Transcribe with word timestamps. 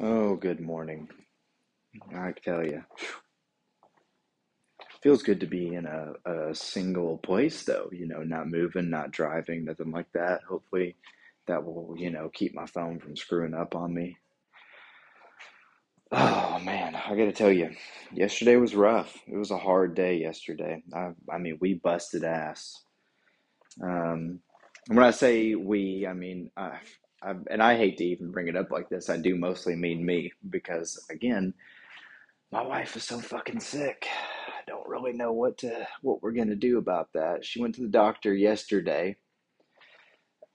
Oh, 0.00 0.36
good 0.36 0.60
morning. 0.60 1.08
I 2.14 2.32
tell 2.44 2.64
you, 2.64 2.84
feels 5.02 5.24
good 5.24 5.40
to 5.40 5.46
be 5.46 5.74
in 5.74 5.86
a, 5.86 6.12
a 6.24 6.54
single 6.54 7.18
place 7.18 7.64
though, 7.64 7.88
you 7.90 8.06
know, 8.06 8.22
not 8.22 8.48
moving, 8.48 8.90
not 8.90 9.10
driving, 9.10 9.64
nothing 9.64 9.90
like 9.90 10.12
that. 10.12 10.42
Hopefully 10.48 10.96
that 11.48 11.64
will, 11.64 11.96
you 11.98 12.10
know, 12.10 12.30
keep 12.32 12.54
my 12.54 12.66
phone 12.66 13.00
from 13.00 13.16
screwing 13.16 13.54
up 13.54 13.74
on 13.74 13.92
me. 13.92 14.18
Oh 16.12 16.60
man, 16.62 16.94
I 16.94 17.10
gotta 17.10 17.32
tell 17.32 17.52
you, 17.52 17.70
yesterday 18.12 18.56
was 18.56 18.76
rough. 18.76 19.18
It 19.26 19.36
was 19.36 19.50
a 19.50 19.58
hard 19.58 19.96
day 19.96 20.18
yesterday. 20.18 20.82
I, 20.94 21.10
I 21.28 21.38
mean, 21.38 21.58
we 21.60 21.74
busted 21.74 22.22
ass. 22.22 22.82
Um, 23.82 24.40
when 24.86 25.04
I 25.04 25.10
say 25.10 25.56
we, 25.56 26.06
I 26.06 26.12
mean, 26.12 26.50
I, 26.56 26.78
I, 27.22 27.34
and 27.50 27.62
I 27.62 27.76
hate 27.76 27.98
to 27.98 28.04
even 28.04 28.30
bring 28.32 28.48
it 28.48 28.56
up 28.56 28.70
like 28.70 28.88
this. 28.88 29.08
I 29.10 29.16
do 29.18 29.36
mostly 29.36 29.76
mean 29.76 30.04
me 30.04 30.32
because, 30.50 30.98
again, 31.10 31.54
My 32.52 32.62
wife 32.62 32.96
is 32.96 33.04
so 33.04 33.20
fucking 33.20 33.60
sick. 33.60 34.06
I 34.48 34.62
don't 34.66 34.88
really 34.88 35.12
know 35.12 35.32
what 35.32 35.58
to 35.58 35.86
what 36.02 36.22
we're 36.22 36.32
gonna 36.32 36.56
do 36.56 36.78
about 36.78 37.10
that. 37.14 37.44
She 37.44 37.60
went 37.60 37.74
to 37.76 37.82
the 37.82 37.88
doctor 37.88 38.34
yesterday 38.34 39.16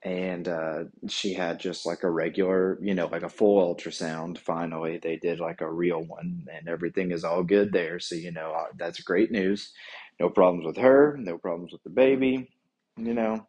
and 0.04 0.48
uh, 0.50 0.84
she 1.08 1.34
had 1.34 1.60
just 1.60 1.86
like 1.86 2.04
a 2.04 2.10
regular, 2.10 2.78
you 2.82 2.94
know, 2.94 3.08
like 3.08 3.24
a 3.24 3.30
full 3.30 3.74
ultrasound. 3.76 4.38
Finally, 4.38 5.00
they 5.02 5.16
did 5.16 5.40
like 5.40 5.62
a 5.62 5.72
real 5.72 6.04
one, 6.04 6.46
and 6.54 6.68
everything 6.68 7.12
is 7.12 7.24
all 7.24 7.44
good 7.44 7.72
there. 7.72 8.00
So, 8.00 8.16
you 8.16 8.32
know, 8.32 8.54
that's 8.78 9.00
great 9.02 9.32
news. 9.32 9.72
No 10.20 10.30
problems 10.30 10.66
with 10.66 10.78
her, 10.78 11.16
no 11.18 11.38
problems 11.38 11.72
with 11.72 11.84
the 11.84 11.90
baby, 11.90 12.50
you 12.98 13.14
know. 13.14 13.48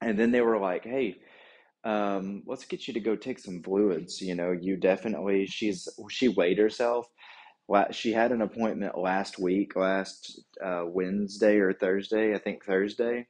And 0.00 0.18
then 0.18 0.32
they 0.32 0.40
were 0.42 0.58
like, 0.58 0.84
hey, 0.84 1.18
um, 1.84 2.42
let's 2.46 2.64
get 2.64 2.86
you 2.86 2.94
to 2.94 3.00
go 3.00 3.16
take 3.16 3.38
some 3.38 3.62
fluids. 3.62 4.20
You 4.20 4.34
know, 4.34 4.52
you 4.52 4.76
definitely, 4.76 5.46
she's, 5.46 5.88
she 6.10 6.28
weighed 6.28 6.58
herself 6.58 7.08
she 7.90 8.12
had 8.12 8.32
an 8.32 8.42
appointment 8.42 8.98
last 8.98 9.38
week, 9.38 9.76
last 9.76 10.40
uh, 10.64 10.84
Wednesday 10.86 11.56
or 11.56 11.72
Thursday, 11.72 12.34
I 12.34 12.38
think 12.38 12.64
Thursday, 12.64 13.26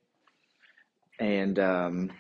and 1.21 1.59
um, 1.59 2.11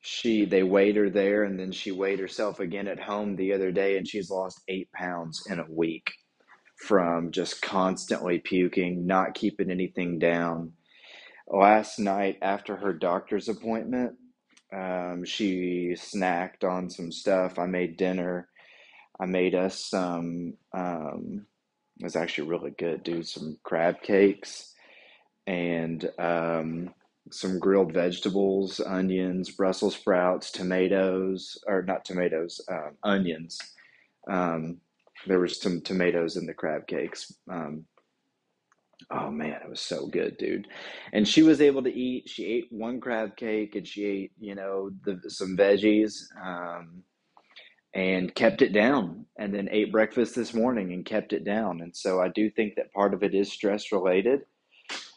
she 0.00 0.44
they 0.44 0.62
weighed 0.62 0.96
her 0.96 1.10
there, 1.10 1.44
and 1.44 1.58
then 1.58 1.72
she 1.72 1.92
weighed 1.92 2.18
herself 2.18 2.60
again 2.60 2.88
at 2.88 3.00
home 3.00 3.36
the 3.36 3.52
other 3.52 3.70
day, 3.70 3.96
and 3.96 4.08
she's 4.08 4.30
lost 4.30 4.60
eight 4.68 4.90
pounds 4.92 5.44
in 5.48 5.60
a 5.60 5.66
week 5.70 6.10
from 6.76 7.30
just 7.30 7.62
constantly 7.62 8.40
puking, 8.40 9.06
not 9.06 9.34
keeping 9.34 9.70
anything 9.70 10.18
down. 10.18 10.72
Last 11.46 11.98
night 11.98 12.38
after 12.42 12.76
her 12.76 12.92
doctor's 12.92 13.48
appointment, 13.48 14.14
um, 14.72 15.24
she 15.24 15.94
snacked 15.94 16.64
on 16.64 16.90
some 16.90 17.12
stuff. 17.12 17.58
I 17.58 17.66
made 17.66 17.96
dinner. 17.96 18.48
I 19.20 19.26
made 19.26 19.54
us 19.54 19.84
some. 19.84 20.54
Um, 20.72 21.46
it 22.00 22.04
was 22.04 22.16
actually 22.16 22.48
really 22.48 22.72
good, 22.72 23.02
dude. 23.04 23.28
Some 23.28 23.58
crab 23.62 24.02
cakes 24.02 24.74
and 25.46 26.10
um, 26.18 26.94
some 27.30 27.58
grilled 27.58 27.92
vegetables, 27.92 28.80
onions, 28.80 29.50
Brussels 29.50 29.94
sprouts, 29.94 30.50
tomatoes, 30.50 31.58
or 31.66 31.82
not 31.82 32.04
tomatoes, 32.04 32.60
um, 32.70 32.92
onions. 33.02 33.58
Um, 34.28 34.80
there 35.26 35.38
was 35.38 35.60
some 35.60 35.80
tomatoes 35.80 36.36
in 36.36 36.46
the 36.46 36.54
crab 36.54 36.86
cakes. 36.86 37.32
Oh 39.10 39.30
man, 39.30 39.60
it 39.62 39.68
was 39.68 39.80
so 39.80 40.06
good, 40.06 40.36
dude. 40.38 40.68
And 41.12 41.26
she 41.26 41.42
was 41.42 41.60
able 41.60 41.82
to 41.82 41.92
eat. 41.92 42.28
She 42.28 42.44
ate 42.46 42.68
one 42.70 43.00
crab 43.00 43.36
cake 43.36 43.74
and 43.74 43.86
she 43.86 44.04
ate, 44.04 44.32
you 44.40 44.54
know, 44.54 44.90
the, 45.04 45.20
some 45.30 45.56
veggies. 45.56 46.22
Um, 46.42 47.02
and 47.94 48.34
kept 48.34 48.62
it 48.62 48.72
down 48.72 49.26
and 49.36 49.54
then 49.54 49.68
ate 49.70 49.92
breakfast 49.92 50.34
this 50.34 50.54
morning 50.54 50.92
and 50.92 51.04
kept 51.04 51.32
it 51.32 51.44
down 51.44 51.80
and 51.82 51.94
so 51.94 52.20
i 52.20 52.28
do 52.28 52.50
think 52.50 52.74
that 52.74 52.92
part 52.92 53.12
of 53.12 53.22
it 53.22 53.34
is 53.34 53.52
stress 53.52 53.92
related 53.92 54.40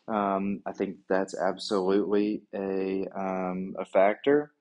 um, 0.07 0.61
i 0.65 0.71
think 0.73 0.97
that's 1.07 1.35
absolutely 1.37 2.41
a, 2.53 3.07
um, 3.15 3.75
a 3.79 3.85
factor 3.85 4.51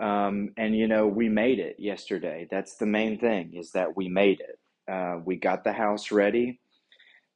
um, 0.00 0.50
and 0.58 0.76
you 0.76 0.86
know 0.86 1.06
we 1.06 1.28
made 1.28 1.58
it 1.58 1.76
yesterday 1.78 2.46
that's 2.50 2.76
the 2.76 2.86
main 2.86 3.18
thing 3.18 3.54
is 3.54 3.70
that 3.70 3.96
we 3.96 4.08
made 4.08 4.40
it 4.40 4.58
uh, 4.92 5.18
we 5.24 5.36
got 5.36 5.64
the 5.64 5.72
house 5.72 6.10
ready 6.10 6.60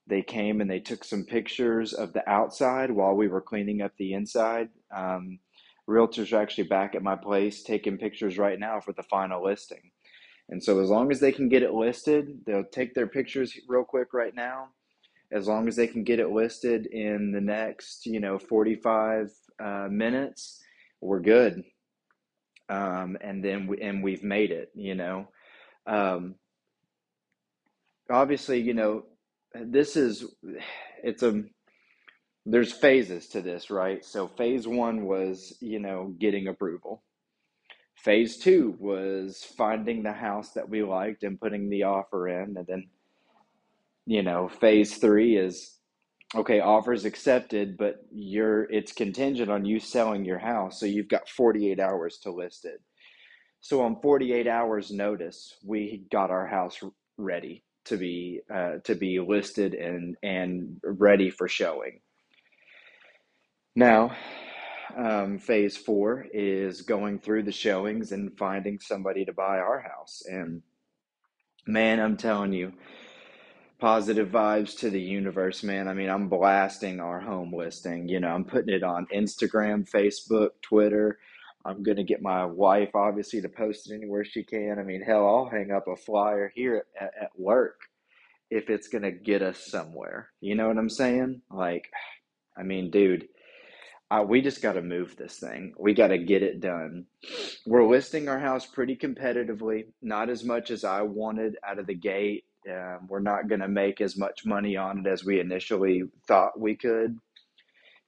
they 0.09 0.23
came 0.23 0.61
and 0.61 0.71
they 0.71 0.81
took 0.81 1.05
some 1.05 1.25
pictures 1.25 1.93
of 1.93 2.13
the 2.13 2.29
outside 2.29 2.91
while 2.91 3.15
we 3.15 3.29
were 3.29 3.41
cleaning 3.41 3.83
up 3.83 3.93
the 3.99 4.15
inside 4.15 4.69
um, 4.95 5.39
realtors 5.89 6.33
are 6.33 6.41
actually 6.41 6.65
back 6.65 6.95
at 6.95 7.03
my 7.03 7.17
place 7.17 7.63
taking 7.63 7.99
pictures 7.99 8.39
right 8.39 8.61
now 8.61 8.79
for 8.79 8.93
the 8.93 9.03
final 9.05 9.45
listing. 9.45 9.91
And 10.51 10.63
so, 10.63 10.81
as 10.81 10.91
long 10.91 11.11
as 11.11 11.21
they 11.21 11.33
can 11.33 11.49
get 11.49 11.63
it 11.63 11.73
listed, 11.73 12.41
they'll 12.47 12.65
take 12.65 12.95
their 12.95 13.07
pictures 13.07 13.57
real 13.69 13.85
quick 13.85 14.15
right 14.15 14.35
now. 14.35 14.69
As 15.31 15.47
long 15.47 15.69
as 15.69 15.77
they 15.77 15.87
can 15.87 16.05
get 16.05 16.21
it 16.21 16.31
listed 16.31 16.87
in 16.87 17.33
the 17.33 17.41
next, 17.41 18.07
you 18.07 18.19
know, 18.19 18.39
45 18.39 19.31
uh, 19.63 19.89
minutes, 19.91 20.63
we're 21.03 21.21
good. 21.21 21.65
Um, 22.71 23.19
and 23.21 23.45
then 23.45 23.67
we, 23.67 23.81
and 23.83 24.03
we've 24.03 24.23
made 24.23 24.51
it, 24.51 24.71
you 24.75 24.95
know. 24.95 25.29
Um, 25.87 26.37
obviously, 28.11 28.61
you 28.61 28.73
know, 28.73 29.05
this 29.54 29.97
is 29.97 30.25
it's 31.03 31.22
a 31.22 31.42
there's 32.47 32.72
phases 32.72 33.28
to 33.28 33.42
this, 33.42 33.70
right? 33.70 34.03
So 34.04 34.26
phase 34.26 34.66
one 34.66 35.04
was, 35.04 35.56
you 35.60 35.78
know, 35.78 36.14
getting 36.19 36.48
approval. 36.48 37.03
Phase 37.97 38.38
two 38.38 38.75
was 38.78 39.44
finding 39.56 40.03
the 40.03 40.12
house 40.12 40.53
that 40.53 40.69
we 40.69 40.82
liked 40.82 41.25
and 41.25 41.41
putting 41.41 41.69
the 41.69 41.82
offer 41.82 42.28
in. 42.28 42.56
And 42.56 42.66
then, 42.66 42.88
you 44.06 44.22
know, 44.22 44.48
phase 44.48 44.97
three 44.97 45.36
is 45.36 45.75
okay, 46.34 46.60
offers 46.60 47.04
accepted, 47.04 47.76
but 47.76 47.97
you're 48.10 48.65
it's 48.70 48.92
contingent 48.92 49.50
on 49.50 49.65
you 49.65 49.78
selling 49.78 50.25
your 50.25 50.38
house. 50.38 50.80
So 50.80 50.86
you've 50.86 51.09
got 51.09 51.28
48 51.28 51.80
hours 51.80 52.19
to 52.22 52.32
list 52.32 52.65
it. 52.65 52.80
So 53.60 53.82
on 53.82 54.00
48 54.00 54.47
hours 54.47 54.91
notice, 54.91 55.54
we 55.65 56.06
got 56.10 56.30
our 56.30 56.47
house 56.47 56.78
ready 57.19 57.65
to 57.88 57.97
be 57.97 58.41
uh, 58.53 58.78
to 58.84 58.94
be 58.94 59.21
listed 59.21 59.75
and 59.75 60.16
and 60.22 60.81
ready 60.82 61.31
for 61.31 61.49
showing. 61.49 62.00
Now, 63.76 64.16
um, 64.97 65.38
phase 65.38 65.76
four 65.76 66.27
is 66.32 66.82
going 66.82 67.21
through 67.21 67.44
the 67.44 67.53
showings 67.53 68.12
and 68.12 68.37
finding 68.37 68.81
somebody 68.81 69.25
to 69.25 69.32
buy 69.32 69.59
our 69.59 69.81
house. 69.81 70.22
And 70.27 70.62
man, 71.66 72.00
I'm 72.00 72.16
telling 72.16 72.53
you, 72.53 72.72
positive 73.78 74.28
vibes 74.28 74.77
to 74.78 74.91
the 74.91 75.00
universe, 75.00 75.62
man. 75.62 75.87
I 75.87 75.94
mean, 75.94 76.10
I'm 76.10 76.28
blasting 76.28 77.00
our 77.00 77.21
home 77.21 77.54
listing. 77.54 78.09
You 78.09 78.21
know, 78.21 78.28
I'm 78.28 78.44
putting 78.44 78.75
it 78.75 78.82
on 78.82 79.06
Instagram, 79.15 79.88
Facebook, 79.88 80.50
Twitter. 80.62 81.19
I'm 81.69 81.83
going 81.83 81.97
to 81.97 82.05
get 82.05 82.23
my 82.23 82.45
wife, 82.45 82.91
obviously, 82.95 83.41
to 83.43 83.49
post 83.49 83.91
it 83.91 83.95
anywhere 83.95 84.25
she 84.25 84.43
can. 84.43 84.79
I 84.79 84.83
mean, 84.83 85.03
hell, 85.03 85.27
I'll 85.27 85.51
hang 85.51 85.71
up 85.71 85.87
a 85.89 85.97
flyer 85.97 86.51
here 86.55 86.84
at, 87.01 87.12
at 87.21 87.31
work 87.37 87.81
if 88.51 88.71
it's 88.71 88.89
going 88.89 89.03
to 89.03 89.12
get 89.12 89.43
us 89.43 89.59
somewhere. 89.67 90.31
You 90.41 90.55
know 90.55 90.69
what 90.69 90.78
I'm 90.78 90.91
saying? 90.91 91.43
Like, 91.51 91.91
I 92.57 92.62
mean, 92.62 92.91
dude 92.91 93.28
uh, 94.11 94.25
we 94.27 94.41
just 94.41 94.62
got 94.62 94.73
to 94.73 94.83
move 94.83 95.17
this 95.17 95.39
thing. 95.39 95.75
We 95.78 95.93
got 95.93 96.09
to 96.09 96.19
get 96.19 96.43
it 96.43 96.61
done. 96.61 97.05
We're 97.67 97.87
listing 97.87 98.28
our 98.28 98.39
house 98.39 98.65
pretty 98.65 98.97
competitively, 98.97 99.87
not 100.01 100.31
as 100.31 100.45
much 100.45 100.71
as 100.71 100.84
I 100.84 101.03
wanted 101.03 101.57
out 101.67 101.78
of 101.78 101.87
the 101.87 101.95
gate. 101.95 102.45
Um, 102.69 103.07
we're 103.09 103.21
not 103.21 103.49
going 103.49 103.61
to 103.61 103.69
make 103.69 104.01
as 104.01 104.17
much 104.17 104.47
money 104.47 104.77
on 104.77 105.01
it 105.01 105.07
as 105.07 105.25
we 105.25 105.41
initially 105.41 106.05
thought 106.27 106.59
we 106.59 106.75
could. 106.75 107.19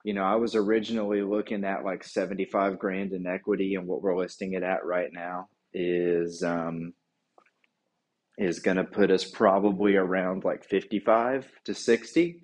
You 0.04 0.14
know, 0.14 0.24
I 0.24 0.36
was 0.36 0.54
originally 0.54 1.22
looking 1.22 1.64
at 1.64 1.84
like 1.84 2.04
75 2.04 2.78
grand 2.78 3.12
in 3.12 3.26
equity, 3.26 3.74
and 3.74 3.86
what 3.86 4.02
we're 4.02 4.16
listing 4.16 4.54
it 4.54 4.62
at 4.62 4.84
right 4.84 5.10
now 5.12 5.48
is 5.74 6.42
um, 6.42 6.94
is 8.38 8.60
going 8.60 8.78
to 8.78 8.84
put 8.84 9.10
us 9.10 9.24
probably 9.24 9.96
around 9.96 10.44
like 10.44 10.64
55 10.64 11.46
to 11.64 11.74
60 11.74 12.42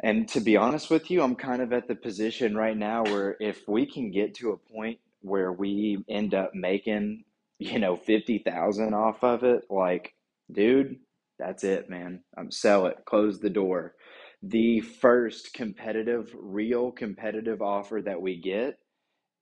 and 0.00 0.28
to 0.28 0.40
be 0.40 0.56
honest 0.56 0.90
with 0.90 1.10
you, 1.10 1.22
I'm 1.22 1.36
kind 1.36 1.62
of 1.62 1.72
at 1.72 1.88
the 1.88 1.94
position 1.94 2.56
right 2.56 2.76
now 2.76 3.04
where 3.04 3.36
if 3.40 3.66
we 3.66 3.86
can 3.86 4.10
get 4.10 4.34
to 4.36 4.50
a 4.50 4.72
point 4.74 4.98
where 5.22 5.52
we 5.52 6.04
end 6.08 6.34
up 6.34 6.54
making, 6.54 7.24
you 7.58 7.78
know, 7.78 7.96
50,000 7.96 8.94
off 8.94 9.24
of 9.24 9.42
it, 9.44 9.64
like, 9.70 10.14
dude, 10.52 10.98
that's 11.38 11.64
it, 11.64 11.88
man. 11.88 12.22
I'm 12.36 12.50
sell 12.50 12.86
it, 12.86 12.98
close 13.06 13.40
the 13.40 13.50
door. 13.50 13.94
The 14.42 14.80
first 14.80 15.54
competitive, 15.54 16.34
real 16.38 16.92
competitive 16.92 17.62
offer 17.62 18.02
that 18.04 18.22
we 18.22 18.40
get, 18.40 18.78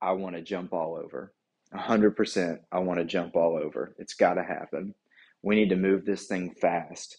I 0.03 0.13
want 0.13 0.37
to 0.37 0.43
jump 0.43 0.73
all 0.75 0.97
over. 1.03 1.35
100%. 1.75 2.59
I 2.73 2.81
want 2.81 3.01
to 3.01 3.07
jump 3.07 3.37
all 3.37 3.59
over. 3.63 3.95
It's 3.99 4.15
got 4.15 4.35
to 4.35 4.45
happen. 4.45 4.95
We 5.43 5.57
need 5.57 5.71
to 5.71 5.77
move 5.77 6.05
this 6.07 6.27
thing 6.27 6.55
fast 6.61 7.17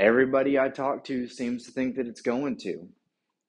everybody 0.00 0.58
I 0.60 0.70
talk 0.70 1.04
to 1.06 1.28
seems 1.28 1.66
to 1.66 1.72
think 1.72 1.96
that 1.96 2.08
it's 2.08 2.22
going 2.22 2.58
to. 2.58 2.88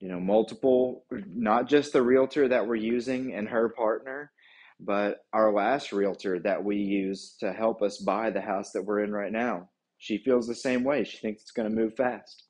You 0.00 0.10
know, 0.10 0.20
multiple, 0.20 1.06
not 1.10 1.68
just 1.68 1.92
the 1.92 2.02
realtor 2.02 2.48
that 2.48 2.68
we're 2.68 2.76
using 2.76 3.34
and 3.34 3.48
her 3.48 3.70
partner, 3.70 4.32
But 4.80 5.18
our 5.34 5.52
last 5.52 5.92
realtor 5.92 6.40
that 6.40 6.64
we 6.64 6.76
used 6.78 7.40
to 7.40 7.52
help 7.52 7.82
us 7.82 7.98
buy 7.98 8.30
the 8.30 8.42
house 8.42 8.72
that 8.72 8.84
we're 8.84 9.04
in 9.04 9.12
right 9.12 9.32
now, 9.32 9.70
she 9.98 10.18
feels 10.18 10.48
the 10.48 10.56
same 10.56 10.84
way. 10.84 11.04
She 11.04 11.18
thinks 11.18 11.42
it's 11.42 11.52
going 11.52 11.68
to 11.70 11.76
move 11.76 11.96
fast. 11.96 12.45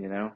You 0.00 0.08
know, 0.08 0.32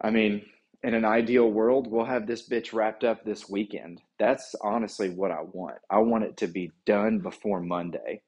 I 0.00 0.10
mean, 0.10 0.42
in 0.82 0.94
an 0.94 1.04
ideal 1.04 1.50
world, 1.50 1.86
we'll 1.90 2.04
have 2.04 2.26
this 2.26 2.48
bitch 2.48 2.72
wrapped 2.72 3.04
up 3.04 3.24
this 3.24 3.48
weekend. 3.48 4.02
That's 4.18 4.54
honestly 4.62 5.10
what 5.10 5.30
I 5.30 5.40
want. 5.42 5.78
I 5.90 5.98
want 5.98 6.24
it 6.24 6.36
to 6.38 6.46
be 6.46 6.70
done 6.84 7.18
before 7.18 7.60
Monday. 7.60 8.22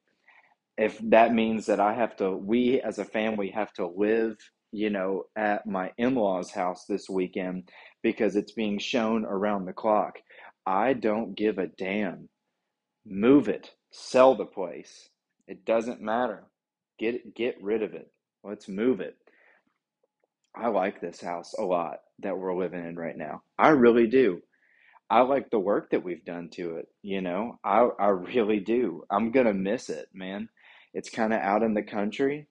If 0.76 0.99
that 1.11 1.35
means 1.35 1.67
that 1.67 1.81
I 1.81 1.94
have 1.94 2.17
to, 2.17 2.32
we 2.32 2.81
as 2.81 2.99
a 2.99 3.05
family 3.05 3.50
have 3.50 3.73
to 3.75 3.87
live, 3.87 4.37
you 4.70 4.90
know, 4.90 5.25
at 5.37 5.67
my 5.67 5.93
in 5.99 6.14
law's 6.14 6.50
house 6.50 6.85
this 6.88 7.08
weekend 7.08 7.69
because 8.02 8.37
it's 8.37 8.52
being 8.52 8.79
shown 8.79 9.25
around 9.25 9.64
the 9.64 9.73
clock. 9.73 10.19
I 10.67 10.93
don't 10.93 11.37
give 11.37 11.58
a 11.58 11.67
damn. 11.67 12.29
Move 13.06 13.49
it. 13.49 13.73
Sell 13.90 14.35
the 14.35 14.44
place. 14.44 15.08
It 15.46 15.64
doesn't 15.64 16.00
matter. 16.00 16.44
Get 16.99 17.35
get 17.35 17.56
rid 17.62 17.82
of 17.82 17.94
it. 17.94 18.11
Let's 18.44 18.69
move 18.69 19.00
it. 19.00 19.17
I 20.58 20.69
like 20.69 21.00
this 21.00 21.20
house 21.20 21.55
a 21.55 21.62
lot 21.62 22.00
that 22.20 22.37
we're 22.37 22.56
living 22.56 22.84
in 22.84 22.96
right 22.96 23.16
now. 23.16 23.43
I 23.58 23.70
really 23.70 24.08
do. 24.08 24.43
I 25.10 25.20
like 25.20 25.50
the 25.50 25.60
work 25.60 25.90
that 25.90 26.05
we've 26.05 26.25
done 26.25 26.50
to 26.50 26.76
it, 26.78 26.88
you 27.02 27.22
know. 27.22 27.58
I 27.64 27.88
I 27.99 28.08
really 28.08 28.60
do. 28.60 29.05
I'm 29.10 29.31
gonna 29.31 29.55
miss 29.55 29.88
it, 29.88 30.08
man. 30.12 30.49
It's 30.94 31.10
kind 31.10 31.32
of 31.32 31.40
out 31.40 31.62
in 31.62 31.75
the 31.75 31.82
country, 31.82 32.49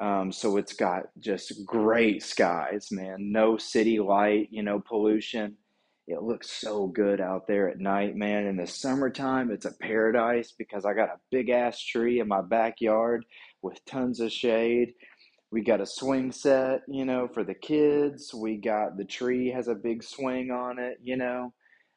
um, 0.00 0.32
so 0.32 0.56
it's 0.56 0.74
got 0.74 1.04
just 1.20 1.64
great 1.66 2.22
skies, 2.22 2.88
man. 2.90 3.32
No 3.32 3.58
city 3.58 4.00
light, 4.00 4.48
you 4.50 4.62
know, 4.62 4.80
pollution. 4.80 5.56
It 6.08 6.22
looks 6.22 6.50
so 6.50 6.86
good 6.86 7.20
out 7.20 7.46
there 7.48 7.68
at 7.68 7.80
night, 7.80 8.16
man. 8.16 8.46
In 8.46 8.56
the 8.56 8.66
summertime, 8.66 9.50
it's 9.50 9.66
a 9.66 9.76
paradise 9.80 10.52
because 10.56 10.84
I 10.84 10.94
got 10.94 11.08
a 11.08 11.20
big 11.32 11.50
ass 11.50 11.80
tree 11.82 12.20
in 12.20 12.28
my 12.28 12.42
backyard 12.42 13.24
with 13.62 13.84
tons 13.86 14.20
of 14.20 14.32
shade. 14.32 14.94
We 15.50 15.62
got 15.62 15.80
a 15.80 15.86
swing 15.86 16.32
set, 16.32 16.82
you 16.88 17.04
know, 17.04 17.28
for 17.28 17.44
the 17.44 17.54
kids. 17.54 18.34
We 18.34 18.56
got 18.56 18.96
the 18.96 19.04
tree 19.04 19.48
has 19.50 19.68
a 19.68 19.74
big 19.74 20.02
swing 20.02 20.50
on 20.50 20.78
it, 20.78 20.98
you 21.02 21.16
know. 21.16 21.52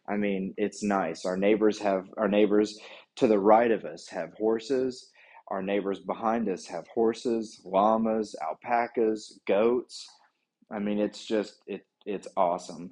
I 0.07 0.17
mean, 0.17 0.53
it's 0.57 0.83
nice. 0.83 1.25
Our 1.25 1.37
neighbors 1.37 1.79
have 1.79 2.05
our 2.17 2.27
neighbors 2.27 2.79
to 3.17 3.27
the 3.27 3.39
right 3.39 3.71
of 3.71 3.85
us 3.85 4.07
have 4.09 4.33
horses. 4.33 5.09
Our 5.49 5.63
neighbors 5.63 5.99
behind 5.99 6.47
us 6.47 6.65
have 6.67 6.87
horses, 6.87 7.61
llamas, 7.65 8.35
alpacas, 8.41 9.39
goats. 9.47 10.07
I 10.71 10.79
mean, 10.79 10.99
it's 10.99 11.25
just 11.25 11.55
it 11.67 11.85
it's 12.05 12.27
awesome. 12.37 12.91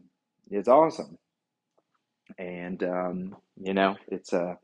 It's 0.50 0.68
awesome. 0.68 1.18
And 2.38 2.84
um, 2.84 3.36
you 3.56 3.74
know, 3.74 3.96
it's 4.08 4.34
a 4.34 4.58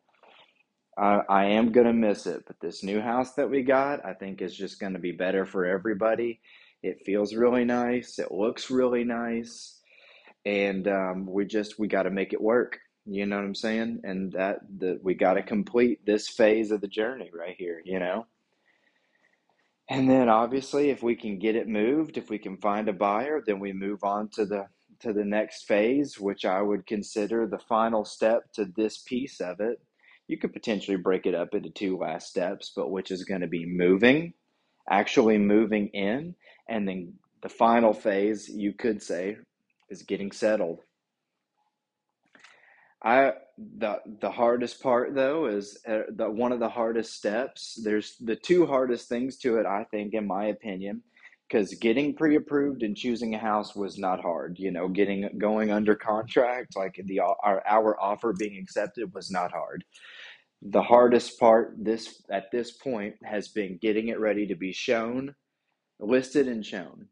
I, 0.98 1.22
I 1.30 1.46
am 1.46 1.72
going 1.72 1.88
to 1.88 1.94
miss 1.94 2.26
it, 2.26 2.44
but 2.46 2.60
this 2.60 2.84
new 2.84 3.02
house 3.02 3.34
that 3.34 3.50
we 3.50 3.64
got, 3.64 4.06
I 4.06 4.14
think 4.14 4.42
is 4.42 4.56
just 4.56 4.80
going 4.80 4.94
to 4.94 5.00
be 5.00 5.12
better 5.12 5.46
for 5.46 5.66
everybody. 5.66 6.40
It 6.82 7.04
feels 7.06 7.34
really 7.34 7.66
nice. 7.66 8.20
It 8.20 8.32
looks 8.32 8.70
really 8.70 9.04
nice. 9.04 9.80
And 10.46 10.88
um, 10.88 11.26
we 11.26 11.46
just, 11.46 11.80
we 11.80 11.88
got 11.88 12.04
to 12.04 12.10
make 12.12 12.34
it 12.34 12.42
work. 12.42 12.80
You 13.06 13.26
know 13.26 13.38
what 13.38 13.46
I'm 13.46 13.56
saying? 13.56 14.02
And 14.04 14.32
that, 14.34 14.60
the, 14.78 15.00
we 15.02 15.14
got 15.14 15.34
to 15.34 15.44
complete 15.44 16.06
this 16.06 16.28
phase 16.28 16.72
of 16.72 16.82
the 16.82 16.88
journey 16.88 17.32
right 17.34 17.56
here, 17.58 17.82
you 17.84 18.00
know? 18.00 18.28
And 19.90 20.10
then 20.10 20.30
obviously, 20.30 20.90
if 20.90 21.04
we 21.04 21.16
can 21.16 21.40
get 21.40 21.56
it 21.56 21.68
moved, 21.68 22.18
if 22.18 22.30
we 22.30 22.38
can 22.38 22.58
find 22.58 22.88
a 22.88 22.94
buyer, 22.94 23.44
then 23.46 23.60
we 23.60 23.74
move 23.74 24.04
on 24.04 24.30
to 24.30 24.46
the 24.46 24.68
to 25.02 25.12
the 25.12 25.26
next 25.26 25.64
phase, 25.64 26.18
which 26.18 26.46
I 26.46 26.62
would 26.62 26.88
consider 26.88 27.46
the 27.46 27.60
final 27.60 28.06
step 28.06 28.44
to 28.54 28.72
this 28.78 29.00
piece 29.00 29.42
of 29.42 29.60
it 29.60 29.82
you 30.34 30.40
could 30.40 30.52
potentially 30.52 30.98
break 30.98 31.28
it 31.28 31.36
up 31.36 31.54
into 31.54 31.70
two 31.70 31.96
last 31.96 32.28
steps, 32.28 32.74
but 32.76 32.90
which 32.90 33.12
is 33.12 33.24
going 33.24 33.42
to 33.42 33.48
be 33.48 33.68
moving, 33.68 34.34
actually 34.90 35.38
moving 35.38 35.90
in, 35.90 36.34
and 36.68 36.88
then 36.88 37.14
the 37.44 37.50
final 37.50 37.94
phase 37.94 38.50
you 38.50 38.74
could 38.74 39.04
say 39.04 39.38
is 39.92 40.02
getting 40.02 40.32
settled. 40.32 40.80
I 43.04 43.34
the 43.78 43.98
the 44.22 44.32
hardest 44.32 44.82
part 44.82 45.14
though 45.14 45.46
is 45.46 45.78
uh, 45.88 46.04
the 46.10 46.32
one 46.32 46.52
of 46.52 46.60
the 46.60 46.70
hardest 46.70 47.14
steps. 47.14 47.80
There's 47.84 48.16
the 48.18 48.36
two 48.36 48.66
hardest 48.66 49.08
things 49.08 49.38
to 49.40 49.58
it, 49.58 49.68
I 49.68 49.86
think, 49.92 50.16
in 50.16 50.26
my 50.26 50.46
opinion, 50.46 51.04
because 51.48 51.76
getting 51.76 52.16
pre-approved 52.16 52.82
and 52.82 52.98
choosing 52.98 53.36
a 53.36 53.38
house 53.38 53.76
was 53.76 54.00
not 54.00 54.20
hard. 54.20 54.58
You 54.58 54.72
know, 54.72 54.88
getting 54.88 55.30
going 55.38 55.70
under 55.70 55.96
contract, 55.96 56.76
like 56.76 57.00
the 57.06 57.20
our 57.20 57.62
our 57.68 58.00
offer 58.02 58.34
being 58.34 58.58
accepted, 58.58 59.14
was 59.14 59.30
not 59.30 59.52
hard 59.52 59.84
the 60.66 60.82
hardest 60.82 61.38
part 61.40 61.76
this 61.78 62.24
at 62.32 62.50
this 62.52 62.72
point 62.72 63.16
has 63.24 63.50
been 63.50 63.78
getting 63.82 64.08
it 64.08 64.20
ready 64.20 64.48
to 64.48 64.56
be 64.56 64.72
shown 64.72 65.36
listed 66.00 66.48
and 66.48 66.66
shown. 66.66 67.08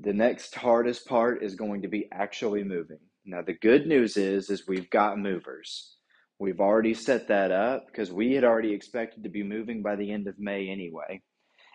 The 0.00 0.14
next 0.14 0.54
hardest 0.54 1.06
part 1.06 1.42
is 1.42 1.54
going 1.54 1.82
to 1.82 1.88
be 1.88 2.08
actually 2.10 2.64
moving. 2.64 3.00
Now 3.26 3.42
the 3.42 3.52
good 3.52 3.86
news 3.86 4.16
is 4.16 4.48
is 4.48 4.66
we've 4.66 4.88
got 4.88 5.18
movers. 5.18 5.96
We've 6.38 6.60
already 6.60 6.94
set 6.94 7.28
that 7.28 7.50
up 7.50 7.86
because 7.86 8.12
we 8.12 8.32
had 8.32 8.44
already 8.44 8.72
expected 8.72 9.24
to 9.24 9.28
be 9.28 9.42
moving 9.42 9.82
by 9.82 9.96
the 9.96 10.10
end 10.10 10.26
of 10.26 10.38
may 10.38 10.68
anyway. 10.68 11.20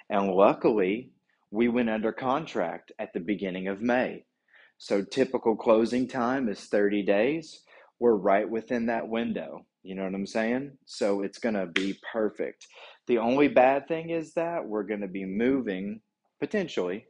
And 0.09 0.31
luckily 0.31 1.11
we 1.51 1.67
went 1.67 1.89
under 1.89 2.11
contract 2.11 2.91
at 2.97 3.13
the 3.13 3.19
beginning 3.19 3.67
of 3.67 3.81
may. 3.81 4.25
So 4.79 5.03
typical 5.03 5.55
closing 5.55 6.07
time 6.07 6.49
is 6.49 6.61
30 6.65 7.03
days. 7.03 7.61
We're 7.99 8.15
right 8.15 8.49
within 8.49 8.87
that 8.87 9.07
window 9.07 9.65
you 9.83 9.95
know 9.95 10.03
what 10.03 10.15
I'm 10.15 10.25
saying? 10.25 10.71
So 10.85 11.21
it's 11.21 11.39
going 11.39 11.55
to 11.55 11.67
be 11.67 11.99
perfect. 12.11 12.67
The 13.07 13.17
only 13.17 13.49
bad 13.49 13.87
thing 13.87 14.09
is 14.09 14.33
that 14.33 14.65
we're 14.65 14.83
going 14.83 15.01
to 15.01 15.07
be 15.07 15.25
moving 15.25 16.01
potentially 16.39 17.05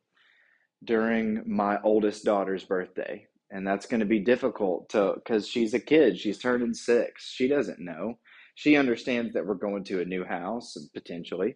during 0.84 1.44
my 1.46 1.80
oldest 1.84 2.26
daughter's 2.26 2.64
birthday. 2.64 3.28
And 3.52 3.66
that's 3.66 3.86
going 3.86 4.00
to 4.00 4.06
be 4.08 4.20
difficult 4.20 4.90
to 4.90 5.14
because 5.16 5.48
she's 5.48 5.76
a 5.76 5.80
kid. 5.80 6.20
She's 6.20 6.40
turning 6.40 6.74
six. 6.74 7.32
She 7.32 7.48
doesn't 7.48 7.80
know. 7.80 8.18
She 8.56 8.76
understands 8.76 9.34
that 9.34 9.46
we're 9.46 9.54
going 9.54 9.84
to 9.86 10.02
a 10.02 10.06
new 10.06 10.24
house 10.24 10.76
and 10.76 10.92
potentially. 10.94 11.56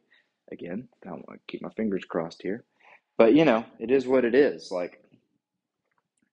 Again, 0.51 0.87
I 1.03 1.09
don't 1.09 1.27
want 1.27 1.41
to 1.41 1.51
keep 1.51 1.61
my 1.63 1.69
fingers 1.75 2.05
crossed 2.05 2.41
here. 2.43 2.65
But 3.17 3.33
you 3.33 3.45
know, 3.45 3.65
it 3.79 3.89
is 3.89 4.07
what 4.07 4.25
it 4.25 4.35
is. 4.35 4.69
Like 4.71 5.03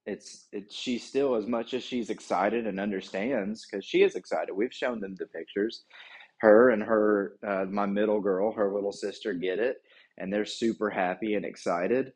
it's 0.06 0.46
it's 0.52 0.74
she 0.74 0.98
still 0.98 1.34
as 1.34 1.46
much 1.46 1.72
as 1.74 1.82
she's 1.82 2.10
excited 2.10 2.66
and 2.66 2.78
understands 2.78 3.66
because 3.66 3.84
she 3.84 4.02
is 4.02 4.16
excited. 4.16 4.54
We've 4.54 4.72
shown 4.72 5.00
them 5.00 5.16
the 5.18 5.26
pictures. 5.26 5.84
Her 6.38 6.70
and 6.70 6.82
her 6.82 7.36
uh, 7.46 7.64
my 7.70 7.86
middle 7.86 8.20
girl, 8.20 8.52
her 8.52 8.72
little 8.74 8.92
sister, 8.92 9.32
get 9.32 9.58
it, 9.58 9.78
and 10.18 10.32
they're 10.32 10.44
super 10.44 10.90
happy 10.90 11.34
and 11.34 11.44
excited. 11.44 12.12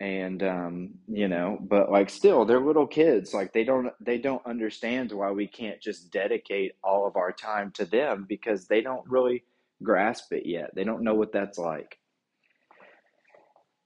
And 0.00 0.42
um, 0.42 0.94
you 1.06 1.28
know, 1.28 1.58
but 1.60 1.90
like 1.90 2.08
still, 2.08 2.44
they're 2.44 2.60
little 2.60 2.86
kids. 2.86 3.34
Like 3.34 3.52
they 3.52 3.64
don't 3.64 3.92
they 4.00 4.16
don't 4.16 4.46
understand 4.46 5.12
why 5.12 5.30
we 5.30 5.46
can't 5.46 5.80
just 5.82 6.10
dedicate 6.10 6.76
all 6.82 7.06
of 7.06 7.16
our 7.16 7.32
time 7.32 7.72
to 7.72 7.84
them 7.84 8.24
because 8.28 8.66
they 8.68 8.80
don't 8.80 9.06
really 9.06 9.44
grasp 9.82 10.32
it 10.32 10.46
yet. 10.46 10.74
They 10.74 10.84
don't 10.84 11.02
know 11.02 11.14
what 11.14 11.32
that's 11.32 11.58
like. 11.58 11.98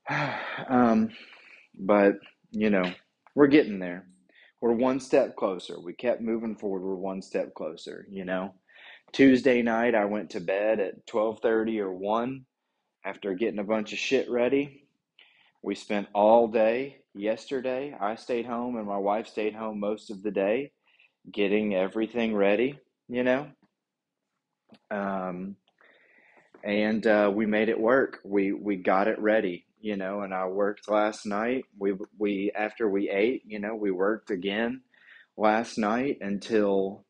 um, 0.68 1.10
but 1.78 2.16
you 2.52 2.70
know, 2.70 2.92
we're 3.34 3.46
getting 3.46 3.78
there. 3.78 4.06
We're 4.60 4.72
one 4.72 5.00
step 5.00 5.36
closer. 5.36 5.80
We 5.80 5.92
kept 5.92 6.20
moving 6.20 6.56
forward. 6.56 6.82
We're 6.82 6.94
one 6.94 7.22
step 7.22 7.54
closer, 7.54 8.06
you 8.08 8.24
know. 8.24 8.54
Tuesday 9.12 9.62
night 9.62 9.94
I 9.94 10.04
went 10.04 10.30
to 10.30 10.40
bed 10.40 10.80
at 10.80 11.06
12:30 11.06 11.80
or 11.80 11.92
1 11.92 12.46
after 13.04 13.34
getting 13.34 13.58
a 13.58 13.64
bunch 13.64 13.92
of 13.92 13.98
shit 13.98 14.30
ready. 14.30 14.86
We 15.62 15.74
spent 15.74 16.08
all 16.14 16.48
day 16.48 17.02
yesterday. 17.14 17.96
I 18.00 18.14
stayed 18.14 18.46
home 18.46 18.76
and 18.76 18.86
my 18.86 18.98
wife 18.98 19.26
stayed 19.26 19.54
home 19.54 19.80
most 19.80 20.10
of 20.10 20.22
the 20.22 20.30
day 20.30 20.72
getting 21.30 21.74
everything 21.74 22.34
ready, 22.34 22.78
you 23.08 23.22
know. 23.22 23.48
Um, 24.90 25.56
and 26.64 27.06
uh, 27.06 27.30
we 27.34 27.46
made 27.46 27.68
it 27.68 27.78
work. 27.78 28.20
We 28.24 28.52
we 28.52 28.76
got 28.76 29.08
it 29.08 29.18
ready 29.18 29.66
you 29.82 29.96
know, 29.96 30.22
and 30.22 30.32
I 30.32 30.46
worked 30.46 30.88
last 30.88 31.26
night. 31.26 31.64
We 31.78 31.94
we 32.16 32.52
after 32.54 32.88
we 32.88 33.10
ate, 33.10 33.42
you 33.44 33.58
know, 33.58 33.74
we 33.74 33.90
worked 33.90 34.30
again 34.30 34.82
last 35.36 35.76
night 35.76 36.18
until 36.20 37.04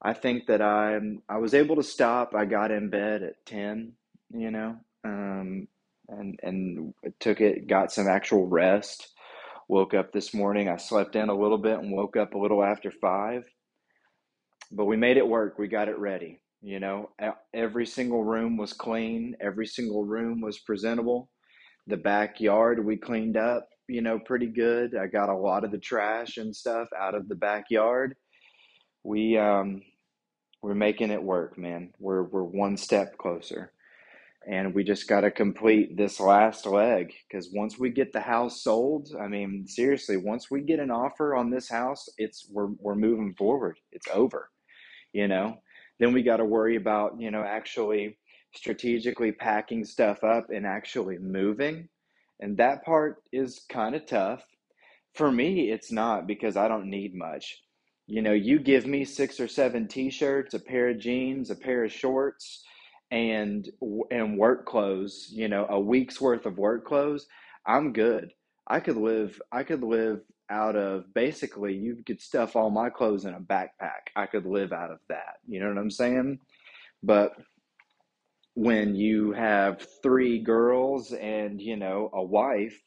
I 0.00 0.14
think 0.14 0.46
that 0.46 0.62
I 0.62 0.98
I 1.28 1.36
was 1.38 1.54
able 1.54 1.76
to 1.76 1.82
stop. 1.82 2.34
I 2.34 2.46
got 2.46 2.70
in 2.70 2.88
bed 2.88 3.22
at 3.22 3.44
10, 3.46 3.92
you 4.30 4.50
know, 4.50 4.76
um, 5.04 5.68
and 6.08 6.40
and 6.42 6.94
took 7.20 7.42
it, 7.42 7.68
got 7.68 7.92
some 7.92 8.08
actual 8.08 8.48
rest. 8.48 9.08
Woke 9.68 9.94
up 9.94 10.12
this 10.12 10.32
morning. 10.32 10.68
I 10.68 10.76
slept 10.78 11.16
in 11.16 11.28
a 11.28 11.34
little 11.38 11.58
bit 11.58 11.78
and 11.80 11.92
woke 11.92 12.16
up 12.16 12.34
a 12.34 12.38
little 12.38 12.64
after 12.64 12.90
5. 12.90 13.44
But 14.72 14.86
we 14.86 14.96
made 14.96 15.16
it 15.16 15.26
work. 15.28 15.58
We 15.58 15.68
got 15.68 15.88
it 15.88 15.98
ready. 15.98 16.40
You 16.62 16.80
know, 16.80 17.10
every 17.54 17.86
single 17.86 18.24
room 18.24 18.56
was 18.56 18.72
clean. 18.72 19.36
Every 19.40 19.66
single 19.66 20.04
room 20.04 20.40
was 20.40 20.58
presentable 20.60 21.30
the 21.88 21.96
backyard 21.98 22.84
we 22.84 22.96
cleaned 22.96 23.36
up, 23.36 23.68
you 23.88 24.02
know, 24.02 24.18
pretty 24.18 24.46
good. 24.48 24.96
I 24.96 25.06
got 25.08 25.28
a 25.30 25.36
lot 25.36 25.64
of 25.64 25.72
the 25.72 25.78
trash 25.78 26.38
and 26.38 26.54
stuff 26.56 26.88
out 26.98 27.14
of 27.14 27.28
the 27.28 27.36
backyard. 27.36 28.16
we 29.04 29.38
um, 29.38 29.82
we're 30.62 30.74
making 30.74 31.10
it 31.10 31.22
work, 31.22 31.58
man. 31.58 31.92
We're 31.98 32.24
we're 32.24 32.42
one 32.44 32.76
step 32.76 33.18
closer, 33.18 33.72
and 34.48 34.74
we 34.74 34.84
just 34.84 35.08
got 35.08 35.22
to 35.22 35.30
complete 35.30 35.96
this 35.96 36.20
last 36.20 36.66
leg 36.66 37.12
because 37.28 37.50
once 37.54 37.78
we 37.78 37.90
get 37.90 38.12
the 38.12 38.20
house 38.20 38.62
sold, 38.62 39.10
I 39.20 39.28
mean, 39.28 39.66
seriously, 39.68 40.16
once 40.18 40.50
we 40.50 40.62
get 40.62 40.80
an 40.80 40.90
offer 40.90 41.34
on 41.36 41.50
this 41.50 41.68
house, 41.68 42.08
it's 42.18 42.48
we're 42.50 42.68
we're 42.80 42.96
moving 42.96 43.34
forward. 43.38 43.78
It's 43.92 44.08
over, 44.14 44.50
you 45.12 45.28
know. 45.28 45.58
Then 46.00 46.12
we 46.14 46.22
got 46.22 46.38
to 46.38 46.44
worry 46.46 46.76
about 46.76 47.20
you 47.20 47.30
know 47.30 47.42
actually 47.44 48.18
strategically 48.56 49.32
packing 49.32 49.84
stuff 49.84 50.24
up 50.24 50.50
and 50.50 50.66
actually 50.66 51.18
moving, 51.18 51.88
and 52.40 52.56
that 52.56 52.84
part 52.84 53.22
is 53.32 53.64
kind 53.68 53.94
of 53.94 54.06
tough. 54.06 54.44
For 55.14 55.30
me, 55.30 55.70
it's 55.70 55.90
not 55.92 56.26
because 56.26 56.56
I 56.56 56.68
don't 56.68 56.90
need 56.90 57.14
much. 57.14 57.62
You 58.06 58.22
know, 58.22 58.32
you 58.32 58.58
give 58.58 58.86
me 58.86 59.04
six 59.04 59.40
or 59.40 59.48
seven 59.48 59.88
t-shirts, 59.88 60.54
a 60.54 60.60
pair 60.60 60.90
of 60.90 60.98
jeans, 60.98 61.50
a 61.50 61.56
pair 61.56 61.84
of 61.84 61.92
shorts, 61.92 62.62
and 63.10 63.68
and 64.10 64.38
work 64.38 64.66
clothes, 64.66 65.28
you 65.32 65.48
know, 65.48 65.66
a 65.68 65.78
week's 65.78 66.20
worth 66.20 66.46
of 66.46 66.58
work 66.58 66.84
clothes, 66.84 67.26
I'm 67.66 67.92
good. 67.92 68.32
I 68.66 68.80
could 68.80 68.96
live 68.96 69.40
I 69.52 69.62
could 69.62 69.82
live 69.82 70.20
out 70.50 70.76
of 70.76 71.12
basically 71.14 71.74
you 71.74 72.02
could 72.06 72.20
stuff 72.20 72.54
all 72.54 72.70
my 72.70 72.90
clothes 72.90 73.24
in 73.24 73.34
a 73.34 73.40
backpack. 73.40 74.10
I 74.14 74.26
could 74.26 74.46
live 74.46 74.72
out 74.72 74.90
of 74.90 74.98
that. 75.08 75.36
You 75.46 75.60
know 75.60 75.68
what 75.68 75.78
I'm 75.78 75.90
saying? 75.90 76.40
But 77.02 77.32
when 78.56 78.96
you 78.96 79.32
have 79.32 79.86
three 80.02 80.40
girls 80.40 81.12
and, 81.12 81.62
you 81.62 81.76
know, 81.76 82.10
a 82.14 82.24
wife 82.24 82.82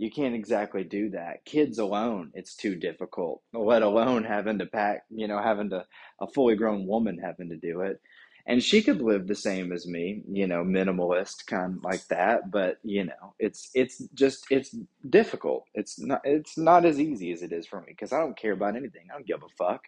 you 0.00 0.10
can't 0.10 0.34
exactly 0.34 0.82
do 0.82 1.10
that. 1.10 1.44
Kids 1.44 1.78
alone, 1.78 2.30
it's 2.34 2.56
too 2.56 2.74
difficult, 2.74 3.42
let 3.52 3.82
alone 3.82 4.24
having 4.24 4.58
to 4.60 4.66
pack, 4.66 5.04
you 5.10 5.28
know, 5.28 5.42
having 5.42 5.68
to, 5.70 5.84
a 6.22 6.26
fully 6.28 6.56
grown 6.56 6.86
woman 6.86 7.18
having 7.18 7.50
to 7.50 7.58
do 7.58 7.82
it. 7.82 8.00
And 8.46 8.64
she 8.64 8.82
could 8.82 9.02
live 9.02 9.26
the 9.26 9.34
same 9.34 9.72
as 9.72 9.86
me, 9.86 10.22
you 10.26 10.46
know, 10.46 10.64
minimalist 10.64 11.46
kind 11.46 11.76
of 11.76 11.84
like 11.84 12.06
that, 12.08 12.50
but 12.50 12.78
you 12.82 13.04
know, 13.04 13.34
it's 13.38 13.70
it's 13.74 13.98
just 14.14 14.46
it's 14.50 14.74
difficult. 15.10 15.66
It's 15.74 16.00
not 16.00 16.22
it's 16.24 16.56
not 16.56 16.86
as 16.86 16.98
easy 16.98 17.30
as 17.32 17.42
it 17.42 17.52
is 17.52 17.66
for 17.66 17.80
me 17.82 17.88
because 17.88 18.14
I 18.14 18.20
don't 18.20 18.38
care 18.38 18.52
about 18.52 18.76
anything. 18.76 19.08
I 19.10 19.14
don't 19.16 19.26
give 19.26 19.42
a 19.42 19.48
fuck, 19.58 19.82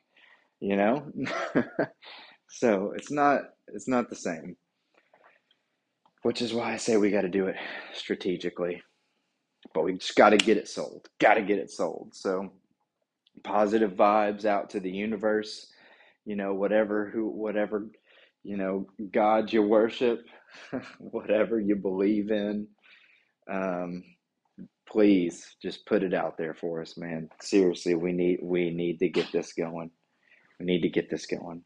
you 0.61 0.77
know? 0.77 1.11
so, 2.49 2.93
it's 2.97 3.11
not 3.11 3.43
it's 3.69 3.89
not 3.89 4.11
the 4.11 4.17
same. 4.17 4.57
Which 6.23 6.43
is 6.43 6.55
why 6.55 6.73
I 6.73 6.77
say 6.79 6.97
we 6.97 7.11
got 7.11 7.23
to 7.23 7.29
do 7.29 7.47
it 7.47 7.57
strategically 7.95 8.83
but 9.75 9.85
we 9.85 9.95
just 9.95 10.17
got 10.17 10.31
to 10.31 10.37
get 10.39 10.57
it 10.57 10.69
sold. 10.69 11.09
Got 11.21 11.35
to 11.35 11.43
get 11.43 11.59
it 11.59 11.71
sold. 11.71 12.15
So 12.15 12.53
positive 13.45 13.93
vibes 13.93 14.45
out 14.45 14.71
to 14.71 14.81
the 14.81 14.91
universe. 14.91 15.69
You 16.25 16.37
know, 16.37 16.55
whatever 16.55 17.11
who 17.11 17.29
whatever 17.29 17.89
you 18.45 18.57
know 18.57 18.87
God 19.13 19.53
you 19.53 19.63
worship, 19.63 20.21
whatever 20.99 21.61
you 21.61 21.77
believe 21.77 22.31
in. 22.31 22.69
Um, 23.51 24.05
please 24.89 25.57
just 25.63 25.87
put 25.87 26.03
it 26.03 26.15
out 26.15 26.39
there 26.39 26.55
for 26.55 26.83
us, 26.83 26.97
man. 26.99 27.29
Seriously, 27.41 27.95
we 27.95 28.13
need 28.13 28.41
we 28.43 28.71
need 28.71 28.99
to 29.01 29.09
get 29.09 29.33
this 29.33 29.53
going. 29.53 29.91
We 30.61 30.67
need 30.67 30.83
to 30.83 30.91
get 30.91 31.11
this 31.11 31.27
going. 31.27 31.65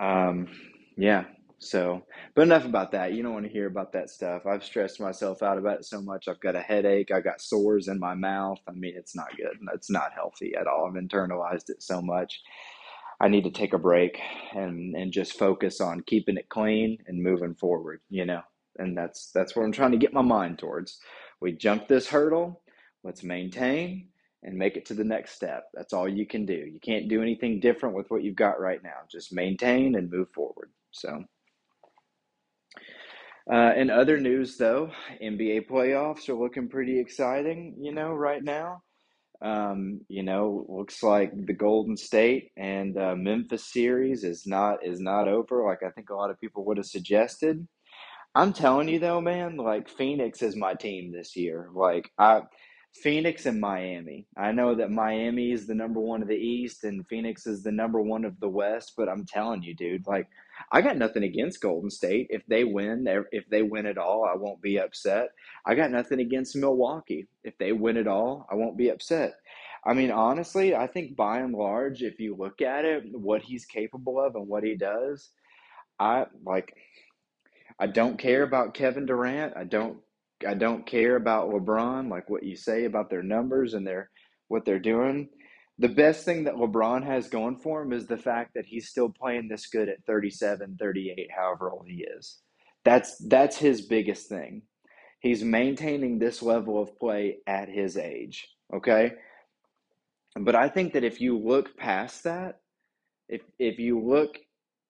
Um, 0.00 0.48
yeah, 0.98 1.24
so, 1.58 2.02
but 2.34 2.42
enough 2.42 2.66
about 2.66 2.92
that. 2.92 3.14
You 3.14 3.22
don't 3.22 3.32
want 3.32 3.46
to 3.46 3.52
hear 3.52 3.66
about 3.66 3.92
that 3.92 4.10
stuff. 4.10 4.46
I've 4.46 4.64
stressed 4.64 5.00
myself 5.00 5.42
out 5.42 5.58
about 5.58 5.78
it 5.78 5.84
so 5.86 6.02
much. 6.02 6.28
I've 6.28 6.40
got 6.40 6.54
a 6.54 6.60
headache. 6.60 7.10
I 7.10 7.20
got 7.20 7.40
sores 7.40 7.88
in 7.88 7.98
my 7.98 8.14
mouth. 8.14 8.58
I 8.68 8.72
mean, 8.72 8.94
it's 8.96 9.16
not 9.16 9.36
good. 9.36 9.56
It's 9.74 9.90
not 9.90 10.12
healthy 10.14 10.54
at 10.58 10.66
all. 10.66 10.86
I've 10.86 11.02
internalized 11.02 11.70
it 11.70 11.82
so 11.82 12.02
much. 12.02 12.40
I 13.20 13.28
need 13.28 13.44
to 13.44 13.50
take 13.50 13.72
a 13.72 13.78
break 13.78 14.20
and 14.54 14.94
and 14.94 15.10
just 15.10 15.38
focus 15.38 15.80
on 15.80 16.02
keeping 16.06 16.36
it 16.36 16.50
clean 16.50 16.98
and 17.06 17.22
moving 17.22 17.54
forward, 17.54 18.00
you 18.10 18.26
know. 18.26 18.42
And 18.78 18.96
that's 18.96 19.30
that's 19.32 19.56
what 19.56 19.64
I'm 19.64 19.72
trying 19.72 19.92
to 19.92 19.98
get 19.98 20.12
my 20.12 20.22
mind 20.22 20.58
towards. 20.58 20.98
We 21.40 21.52
jump 21.52 21.88
this 21.88 22.08
hurdle, 22.08 22.60
let's 23.02 23.22
maintain 23.22 24.08
and 24.42 24.56
make 24.56 24.76
it 24.76 24.84
to 24.86 24.94
the 24.94 25.04
next 25.04 25.32
step. 25.32 25.64
That's 25.74 25.94
all 25.94 26.08
you 26.08 26.26
can 26.26 26.44
do. 26.44 26.54
You 26.54 26.78
can't 26.80 27.08
do 27.08 27.22
anything 27.22 27.60
different 27.60 27.96
with 27.96 28.10
what 28.10 28.22
you've 28.22 28.36
got 28.36 28.60
right 28.60 28.82
now. 28.82 29.00
Just 29.10 29.32
maintain 29.32 29.96
and 29.96 30.10
move 30.10 30.28
forward. 30.34 30.70
So, 30.92 31.24
uh, 33.50 33.72
in 33.76 33.90
other 33.90 34.18
news, 34.18 34.56
though, 34.56 34.90
NBA 35.22 35.68
playoffs 35.68 36.28
are 36.28 36.34
looking 36.34 36.68
pretty 36.68 36.98
exciting, 36.98 37.76
you 37.78 37.92
know, 37.92 38.12
right 38.12 38.42
now. 38.42 38.82
Um, 39.42 40.00
you 40.08 40.22
know, 40.22 40.64
looks 40.68 41.02
like 41.02 41.30
the 41.46 41.52
Golden 41.52 41.96
State 41.96 42.52
and 42.56 42.96
uh, 42.96 43.14
Memphis 43.14 43.70
series 43.70 44.24
is 44.24 44.46
not 44.46 44.84
is 44.84 44.98
not 44.98 45.28
over, 45.28 45.62
like 45.62 45.82
I 45.82 45.90
think 45.90 46.08
a 46.08 46.14
lot 46.14 46.30
of 46.30 46.40
people 46.40 46.64
would 46.64 46.78
have 46.78 46.86
suggested. 46.86 47.68
I'm 48.34 48.54
telling 48.54 48.88
you 48.88 48.98
though, 48.98 49.20
man, 49.20 49.56
like 49.56 49.90
Phoenix 49.90 50.42
is 50.42 50.56
my 50.56 50.74
team 50.74 51.12
this 51.12 51.36
year. 51.36 51.68
Like 51.74 52.10
I 52.18 52.42
Phoenix 53.02 53.46
and 53.46 53.60
Miami. 53.60 54.26
I 54.36 54.52
know 54.52 54.74
that 54.74 54.90
Miami 54.90 55.52
is 55.52 55.66
the 55.66 55.74
number 55.74 56.00
one 56.00 56.22
of 56.22 56.28
the 56.28 56.34
East 56.34 56.84
and 56.84 57.06
Phoenix 57.08 57.46
is 57.46 57.62
the 57.62 57.72
number 57.72 58.00
one 58.00 58.24
of 58.24 58.40
the 58.40 58.48
West, 58.48 58.94
but 58.96 59.08
I'm 59.08 59.26
telling 59.26 59.62
you, 59.62 59.74
dude, 59.74 60.06
like 60.06 60.28
I 60.72 60.82
got 60.82 60.96
nothing 60.96 61.22
against 61.22 61.60
Golden 61.60 61.90
State. 61.90 62.28
If 62.30 62.44
they 62.46 62.64
win, 62.64 63.06
if 63.30 63.48
they 63.48 63.62
win 63.62 63.86
at 63.86 63.98
all, 63.98 64.24
I 64.24 64.36
won't 64.36 64.62
be 64.62 64.78
upset. 64.78 65.28
I 65.64 65.74
got 65.74 65.90
nothing 65.90 66.20
against 66.20 66.56
Milwaukee. 66.56 67.26
If 67.44 67.56
they 67.58 67.72
win 67.72 67.96
at 67.96 68.08
all, 68.08 68.46
I 68.50 68.54
won't 68.54 68.76
be 68.76 68.90
upset. 68.90 69.34
I 69.84 69.94
mean, 69.94 70.10
honestly, 70.10 70.74
I 70.74 70.88
think 70.88 71.16
by 71.16 71.38
and 71.38 71.54
large, 71.54 72.02
if 72.02 72.18
you 72.18 72.34
look 72.34 72.60
at 72.60 72.84
it, 72.84 73.04
what 73.12 73.42
he's 73.42 73.64
capable 73.64 74.20
of 74.20 74.34
and 74.34 74.48
what 74.48 74.64
he 74.64 74.76
does, 74.76 75.30
I 76.00 76.26
like. 76.44 76.74
I 77.78 77.86
don't 77.86 78.18
care 78.18 78.42
about 78.42 78.74
Kevin 78.74 79.06
Durant. 79.06 79.56
I 79.56 79.64
don't 79.64 79.98
I 80.46 80.54
don't 80.54 80.84
care 80.86 81.16
about 81.16 81.50
LeBron, 81.50 82.10
like 82.10 82.28
what 82.28 82.42
you 82.42 82.56
say 82.56 82.84
about 82.84 83.08
their 83.08 83.22
numbers 83.22 83.74
and 83.74 83.86
their 83.86 84.10
what 84.48 84.64
they're 84.64 84.78
doing. 84.78 85.28
The 85.78 85.88
best 85.88 86.24
thing 86.24 86.44
that 86.44 86.54
LeBron 86.54 87.04
has 87.04 87.28
going 87.28 87.56
for 87.56 87.82
him 87.82 87.92
is 87.92 88.06
the 88.06 88.16
fact 88.16 88.54
that 88.54 88.64
he's 88.66 88.88
still 88.88 89.10
playing 89.10 89.48
this 89.48 89.66
good 89.66 89.88
at 89.88 90.04
37, 90.06 90.76
38, 90.78 91.28
however 91.36 91.70
old 91.70 91.86
he 91.86 92.04
is. 92.18 92.38
That's 92.84 93.18
that's 93.28 93.56
his 93.58 93.82
biggest 93.82 94.28
thing. 94.28 94.62
He's 95.20 95.42
maintaining 95.42 96.18
this 96.18 96.40
level 96.42 96.80
of 96.80 96.96
play 96.98 97.38
at 97.46 97.68
his 97.68 97.96
age, 97.96 98.46
okay? 98.72 99.12
But 100.38 100.54
I 100.54 100.68
think 100.68 100.92
that 100.92 101.04
if 101.04 101.20
you 101.20 101.38
look 101.38 101.76
past 101.76 102.24
that, 102.24 102.60
if 103.28 103.42
if 103.58 103.78
you 103.78 104.00
look 104.00 104.38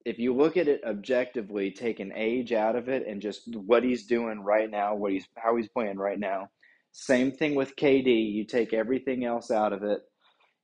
if 0.04 0.18
you 0.20 0.34
look 0.34 0.56
at 0.56 0.68
it 0.68 0.82
objectively, 0.86 1.70
take 1.70 1.98
an 2.00 2.12
age 2.14 2.52
out 2.52 2.76
of 2.76 2.88
it 2.88 3.06
and 3.08 3.20
just 3.20 3.56
what 3.56 3.82
he's 3.82 4.06
doing 4.06 4.40
right 4.40 4.70
now, 4.70 4.94
what 4.94 5.12
he's 5.12 5.26
how 5.36 5.56
he's 5.56 5.68
playing 5.68 5.98
right 5.98 6.18
now. 6.18 6.48
Same 6.92 7.32
thing 7.32 7.54
with 7.54 7.76
KD. 7.76 8.32
You 8.32 8.44
take 8.44 8.72
everything 8.72 9.24
else 9.24 9.50
out 9.50 9.72
of 9.72 9.82
it, 9.82 10.00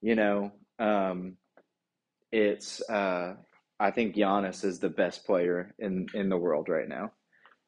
you 0.02 0.16
know. 0.16 0.52
Um, 0.78 1.36
it's 2.32 2.82
uh, 2.90 3.34
I 3.80 3.90
think 3.90 4.16
Giannis 4.16 4.64
is 4.64 4.78
the 4.80 4.90
best 4.90 5.26
player 5.26 5.74
in 5.78 6.06
in 6.14 6.28
the 6.28 6.36
world 6.38 6.68
right 6.68 6.88
now. 6.88 7.12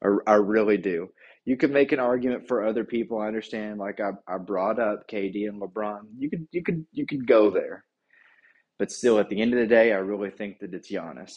I, 0.03 0.33
I 0.33 0.35
really 0.35 0.77
do. 0.77 1.09
You 1.45 1.57
could 1.57 1.71
make 1.71 1.91
an 1.91 1.99
argument 1.99 2.47
for 2.47 2.65
other 2.65 2.83
people. 2.83 3.19
I 3.19 3.27
understand. 3.27 3.79
Like 3.79 3.99
I, 3.99 4.11
I 4.27 4.37
brought 4.37 4.79
up 4.79 5.07
KD 5.09 5.47
and 5.47 5.61
LeBron. 5.61 6.01
You 6.17 6.29
could 6.29 6.47
you 6.51 6.63
could 6.63 6.85
you 6.91 7.05
could 7.07 7.27
go 7.27 7.49
there. 7.49 7.85
But 8.77 8.91
still, 8.91 9.19
at 9.19 9.29
the 9.29 9.41
end 9.41 9.53
of 9.53 9.59
the 9.59 9.67
day, 9.67 9.93
I 9.93 9.97
really 9.97 10.31
think 10.31 10.59
that 10.59 10.73
it's 10.73 10.91
Giannis, 10.91 11.31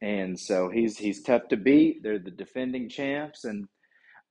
and 0.00 0.38
so 0.38 0.70
he's 0.70 0.96
he's 0.96 1.22
tough 1.22 1.48
to 1.48 1.56
beat. 1.56 2.02
They're 2.02 2.20
the 2.20 2.30
defending 2.30 2.88
champs, 2.88 3.44
and 3.44 3.66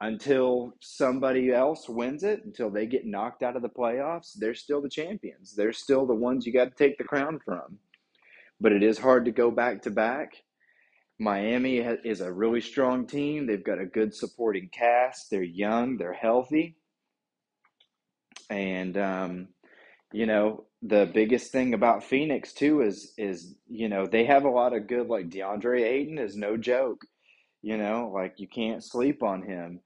until 0.04 0.74
somebody 0.82 1.54
else 1.54 1.88
wins 1.88 2.26
it, 2.26 2.44
until 2.44 2.70
they 2.70 2.86
get 2.86 3.06
knocked 3.06 3.42
out 3.42 3.56
of 3.56 3.62
the 3.62 3.70
playoffs, 3.70 4.34
they're 4.36 4.54
still 4.54 4.82
the 4.82 4.90
champions. 4.90 5.56
They're 5.56 5.72
still 5.72 6.06
the 6.06 6.14
ones 6.14 6.46
you 6.46 6.52
got 6.52 6.66
to 6.66 6.76
take 6.76 6.98
the 6.98 7.06
crown 7.06 7.40
from. 7.40 7.80
But 8.60 8.74
it 8.74 8.84
is 8.84 8.98
hard 8.98 9.24
to 9.26 9.32
go 9.32 9.50
back 9.50 9.82
to 9.84 9.92
back. 9.92 10.34
Miami 11.20 11.78
is 11.78 12.20
a 12.20 12.34
really 12.34 12.60
strong 12.60 13.08
team. 13.08 13.48
They've 13.48 13.64
got 13.64 13.80
a 13.80 13.86
good 13.86 14.14
supporting 14.14 14.70
cast. 14.74 15.32
They're 15.32 15.42
young. 15.42 15.96
They're 15.96 16.12
healthy, 16.12 16.76
and 18.50 18.98
um, 18.98 19.48
you 20.12 20.26
know 20.26 20.66
the 20.82 21.10
biggest 21.14 21.54
thing 21.54 21.74
about 21.74 22.04
Phoenix 22.04 22.52
too 22.52 22.82
is 22.82 23.14
is 23.18 23.56
you 23.70 23.88
know 23.88 24.06
they 24.06 24.26
have 24.26 24.44
a 24.44 24.50
lot 24.50 24.76
of 24.76 24.88
good 24.88 25.08
like 25.08 25.30
DeAndre 25.30 25.82
Ayton 25.84 26.18
is 26.18 26.36
no 26.36 26.58
joke. 26.58 27.06
You 27.62 27.78
know, 27.78 28.12
like 28.14 28.34
you 28.38 28.48
can't 28.50 28.84
sleep 28.84 29.24
on 29.24 29.44
him. 29.44 29.80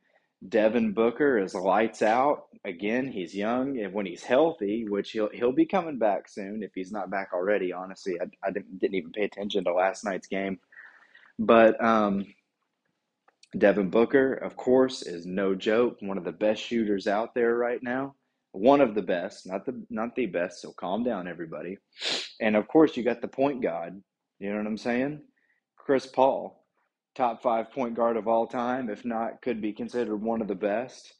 Devin 0.47 0.93
Booker 0.93 1.39
is 1.39 1.55
lights 1.55 2.01
out. 2.01 2.45
Again, 2.65 3.07
he's 3.11 3.35
young 3.35 3.79
and 3.79 3.93
when 3.93 4.05
he's 4.05 4.23
healthy, 4.23 4.85
which 4.87 5.11
he'll 5.11 5.29
he'll 5.29 5.51
be 5.51 5.65
coming 5.65 5.97
back 5.97 6.27
soon 6.27 6.63
if 6.63 6.71
he's 6.75 6.91
not 6.91 7.09
back 7.09 7.29
already. 7.33 7.73
Honestly, 7.73 8.19
I, 8.19 8.25
I 8.47 8.51
didn't, 8.51 8.79
didn't 8.79 8.95
even 8.95 9.11
pay 9.11 9.23
attention 9.23 9.63
to 9.63 9.73
last 9.73 10.03
night's 10.03 10.27
game, 10.27 10.59
but 11.39 11.83
um, 11.83 12.25
Devin 13.57 13.89
Booker, 13.89 14.33
of 14.33 14.55
course, 14.55 15.01
is 15.01 15.25
no 15.25 15.55
joke. 15.55 15.97
One 16.01 16.17
of 16.17 16.23
the 16.23 16.31
best 16.31 16.61
shooters 16.61 17.07
out 17.07 17.33
there 17.33 17.55
right 17.55 17.81
now 17.81 18.15
one 18.57 18.81
of 18.81 18.95
the 18.95 19.01
best, 19.01 19.45
not 19.47 19.65
the 19.65 19.83
not 19.89 20.15
the 20.15 20.25
best. 20.25 20.61
So 20.61 20.71
calm 20.71 21.03
down, 21.03 21.27
everybody. 21.27 21.77
And 22.41 22.55
of 22.55 22.67
course, 22.67 22.97
you 22.97 23.03
got 23.03 23.21
the 23.21 23.27
point 23.27 23.61
guard. 23.61 24.01
You 24.39 24.51
know 24.51 24.57
what 24.57 24.67
I'm 24.67 24.77
saying? 24.77 25.21
Chris 25.75 26.05
Paul, 26.05 26.65
top 27.17 27.41
five 27.41 27.71
point 27.71 27.95
guard 27.95 28.15
of 28.15 28.27
all 28.27 28.47
time, 28.47 28.89
if 28.89 29.03
not, 29.03 29.41
could 29.41 29.61
be 29.61 29.73
considered 29.73 30.17
one 30.17 30.41
of 30.41 30.47
the 30.47 30.55
best. 30.55 31.13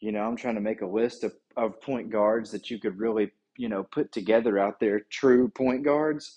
You 0.00 0.12
know, 0.12 0.22
I'm 0.22 0.36
trying 0.36 0.56
to 0.56 0.60
make 0.60 0.82
a 0.82 0.86
list 0.86 1.24
of, 1.24 1.32
of 1.56 1.80
point 1.80 2.10
guards 2.10 2.50
that 2.50 2.70
you 2.70 2.78
could 2.78 2.98
really, 2.98 3.30
you 3.56 3.68
know, 3.68 3.84
put 3.84 4.12
together 4.12 4.58
out 4.58 4.80
there, 4.80 5.00
true 5.08 5.48
point 5.48 5.84
guards. 5.84 6.36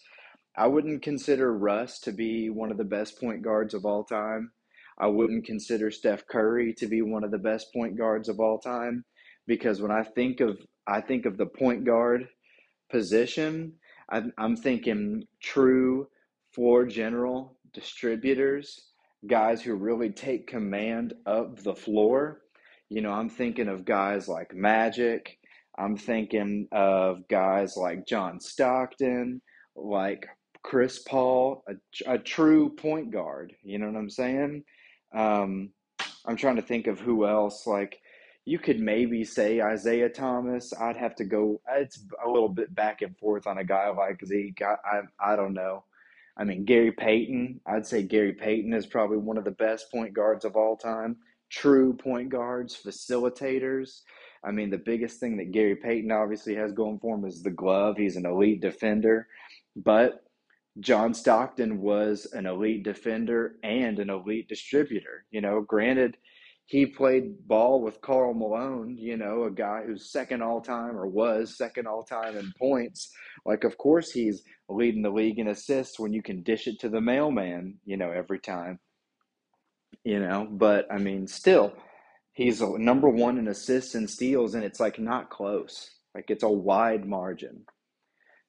I 0.56 0.68
wouldn't 0.68 1.02
consider 1.02 1.58
Russ 1.58 2.00
to 2.02 2.12
be 2.12 2.50
one 2.50 2.72
of 2.72 2.78
the 2.78 2.84
best 2.84 3.20
point 3.20 3.42
guards 3.42 3.74
of 3.74 3.86
all 3.86 4.04
time. 4.04 4.52
I 5.00 5.08
wouldn't 5.08 5.46
consider 5.46 5.92
Steph 5.92 6.28
Curry 6.28 6.74
to 6.76 6.88
be 6.88 7.02
one 7.02 7.24
of 7.24 7.32
the 7.32 7.38
best 7.38 7.74
point 7.74 7.98
guards 7.98 8.30
of 8.30 8.40
all 8.40 8.60
time 8.60 9.06
because 9.48 9.82
when 9.82 9.92
I 9.92 10.04
think 10.04 10.40
of 10.40 10.58
I 10.88 11.02
think 11.02 11.26
of 11.26 11.38
the 11.38 11.46
point 11.46 11.86
guard 11.86 12.28
position, 12.92 13.74
I'm, 14.10 14.34
I'm 14.38 14.56
thinking 14.56 15.24
true 15.42 16.08
floor 16.54 16.86
general 16.86 17.58
distributors, 17.74 18.89
guys 19.28 19.62
who 19.62 19.74
really 19.76 20.10
take 20.10 20.48
command 20.48 21.14
of 21.26 21.64
the 21.64 21.76
floor. 21.76 22.42
You 22.90 23.02
know, 23.02 23.12
I'm 23.12 23.30
thinking 23.30 23.68
of 23.68 23.86
guys 23.86 24.28
like 24.28 24.54
Magic. 24.54 25.38
I'm 25.78 25.96
thinking 25.98 26.68
of 26.72 27.28
guys 27.30 27.78
like 27.78 28.06
John 28.06 28.40
Stockton, 28.40 29.42
like 29.76 30.28
Chris 30.64 31.00
Paul, 31.00 31.64
a, 31.70 32.14
a 32.14 32.18
true 32.18 32.70
point 32.70 33.12
guard. 33.12 33.54
You 33.64 33.80
know 33.80 33.88
what 33.88 33.98
I'm 33.98 34.10
saying? 34.10 34.64
Um, 35.16 35.70
I'm 36.26 36.36
trying 36.36 36.58
to 36.58 36.62
think 36.62 36.88
of 36.88 37.00
who 37.00 37.26
else. 37.26 37.66
Like, 37.66 38.00
you 38.46 38.60
could 38.60 38.80
maybe 38.80 39.24
say 39.24 39.62
Isiah 39.62 40.10
Thomas. 40.10 40.74
I'd 40.74 40.98
have 40.98 41.16
to 41.18 41.26
go. 41.26 41.62
It's 41.72 42.04
a 42.26 42.30
little 42.30 42.50
bit 42.50 42.74
back 42.74 43.02
and 43.02 43.18
forth 43.18 43.48
on 43.48 43.58
a 43.58 43.64
guy 43.64 43.90
like 43.90 44.26
Zeke. 44.26 44.62
I, 44.62 44.76
I, 44.84 45.34
I 45.34 45.36
don't 45.36 45.54
know. 45.54 45.84
I 46.40 46.46
mean, 46.46 46.64
Gary 46.64 46.94
Payton. 46.94 47.60
I'd 47.68 47.86
say 47.86 48.02
Gary 48.02 48.34
Payton 48.34 48.74
is 48.74 48.86
probably 48.86 49.18
one 49.18 49.38
of 49.38 49.44
the 49.44 49.52
best 49.52 49.92
point 49.92 50.14
guards 50.14 50.46
of 50.46 50.56
all 50.56 50.78
time. 50.78 51.18
True 51.50 51.94
point 51.94 52.30
guards, 52.30 52.80
facilitators. 52.82 54.02
I 54.44 54.52
mean, 54.52 54.70
the 54.70 54.78
biggest 54.78 55.20
thing 55.20 55.36
that 55.38 55.52
Gary 55.52 55.76
Payton 55.76 56.12
obviously 56.12 56.56
has 56.56 56.72
going 56.72 57.00
for 57.00 57.16
him 57.16 57.26
is 57.26 57.44
the 57.44 57.50
glove. 57.50 57.98
He's 57.98 58.16
an 58.16 58.26
elite 58.26 58.62
defender, 58.62 59.28
but 59.76 60.24
John 60.80 61.14
Stockton 61.14 61.82
was 61.82 62.28
an 62.32 62.46
elite 62.46 62.84
defender 62.84 63.56
and 63.64 64.00
an 64.00 64.10
elite 64.10 64.48
distributor. 64.48 65.26
You 65.32 65.42
know, 65.42 65.60
granted, 65.62 66.16
he 66.70 66.86
played 66.86 67.48
ball 67.48 67.82
with 67.82 68.00
Karl 68.00 68.36
Malone, 68.36 68.96
you 68.96 69.18
know, 69.18 69.46
a 69.46 69.52
guy 69.52 69.82
who's 69.84 70.12
second 70.12 70.44
all 70.44 70.62
time 70.62 70.96
or 70.96 71.08
was 71.08 71.58
second 71.58 71.88
all 71.88 72.04
time 72.04 72.38
in 72.38 72.54
points. 72.60 73.12
Like, 73.44 73.64
of 73.64 73.76
course, 73.80 74.12
he's 74.12 74.44
leading 74.70 75.02
the 75.02 75.10
league 75.10 75.40
in 75.40 75.48
assists 75.48 76.00
when 76.00 76.14
you 76.14 76.22
can 76.22 76.44
dish 76.44 76.68
it 76.68 76.80
to 76.82 76.90
the 76.90 77.02
mailman, 77.02 77.80
you 77.86 77.98
know, 77.98 78.12
every 78.12 78.38
time, 78.38 78.80
you 80.04 80.20
know. 80.20 80.48
But 80.48 80.86
I 80.92 81.00
mean, 81.00 81.26
still, 81.26 81.74
he's 82.34 82.62
a 82.62 82.78
number 82.78 83.10
one 83.10 83.40
in 83.40 83.48
assists 83.48 83.96
and 83.96 84.08
steals, 84.08 84.54
and 84.54 84.64
it's 84.64 84.80
like 84.80 85.00
not 85.00 85.32
close. 85.32 85.90
Like, 86.14 86.26
it's 86.30 86.44
a 86.44 86.50
wide 86.50 87.04
margin. 87.04 87.66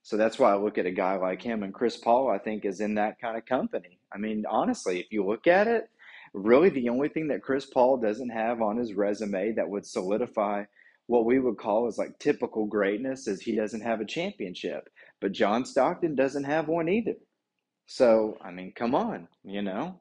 So 0.03 0.19
that's 0.19 0.39
why 0.39 0.53
I 0.53 0.57
look 0.57 0.77
at 0.77 0.85
a 0.85 0.91
guy 0.91 1.17
like 1.17 1.41
him 1.41 1.63
and 1.63 1.73
Chris 1.73 1.97
Paul, 1.97 2.29
I 2.29 2.37
think, 2.37 2.67
is 2.67 2.81
in 2.81 2.97
that 2.97 3.19
kind 3.19 3.39
of 3.39 3.47
company. 3.47 3.99
I 4.13 4.19
mean, 4.19 4.45
honestly, 4.47 5.01
if 5.01 5.07
you 5.11 5.25
look 5.25 5.47
at 5.47 5.69
it, 5.69 5.89
really 6.33 6.69
the 6.69 6.89
only 6.89 7.09
thing 7.09 7.29
that 7.29 7.43
Chris 7.43 7.67
Paul 7.67 7.97
doesn't 7.99 8.31
have 8.31 8.63
on 8.63 8.77
his 8.77 8.95
resume 8.95 9.53
that 9.53 9.69
would 9.69 9.87
solidify 9.87 10.65
what 11.07 11.25
we 11.25 11.41
would 11.41 11.59
call 11.59 11.89
as 11.89 11.99
like 11.99 12.19
typical 12.19 12.67
greatness 12.67 13.27
is 13.27 13.41
he 13.41 13.57
doesn't 13.57 13.81
have 13.81 14.01
a 14.01 14.07
championship. 14.07 14.89
But 15.21 15.33
John 15.33 15.65
Stockton 15.65 16.15
doesn't 16.15 16.45
have 16.45 16.69
one 16.69 16.89
either. 16.89 17.17
So, 17.87 18.39
I 18.41 18.53
mean, 18.53 18.73
come 18.77 18.95
on, 18.95 19.27
you 19.43 19.63
know? 19.63 20.01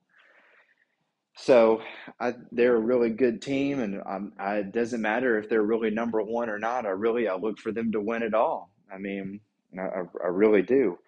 So 1.36 1.82
I, 2.20 2.36
they're 2.52 2.76
a 2.76 2.80
really 2.80 3.10
good 3.10 3.42
team, 3.42 3.80
and 3.80 4.02
um, 4.06 4.34
I, 4.38 4.58
it 4.58 4.72
doesn't 4.72 5.02
matter 5.02 5.40
if 5.40 5.50
they're 5.50 5.64
really 5.64 5.90
number 5.90 6.22
one 6.22 6.50
or 6.50 6.60
not. 6.60 6.86
I 6.86 6.90
really 6.90 7.28
I 7.28 7.36
look 7.36 7.58
for 7.58 7.72
them 7.72 7.92
to 7.94 8.02
win 8.02 8.22
it 8.22 8.34
all. 8.34 8.72
I 8.94 8.98
mean, 8.98 9.40
I, 9.78 10.02
I 10.24 10.28
really 10.28 10.62
do. 10.62 11.00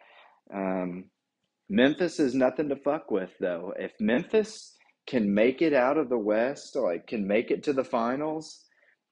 Um, 0.53 1.05
Memphis 1.69 2.19
is 2.19 2.33
nothing 2.33 2.69
to 2.69 2.75
fuck 2.75 3.11
with, 3.11 3.31
though. 3.39 3.73
If 3.77 3.91
Memphis 3.99 4.77
can 5.07 5.33
make 5.33 5.61
it 5.61 5.73
out 5.73 5.97
of 5.97 6.09
the 6.09 6.17
West, 6.17 6.75
like 6.75 7.07
can 7.07 7.27
make 7.27 7.51
it 7.51 7.63
to 7.63 7.73
the 7.73 7.83
finals, 7.83 8.65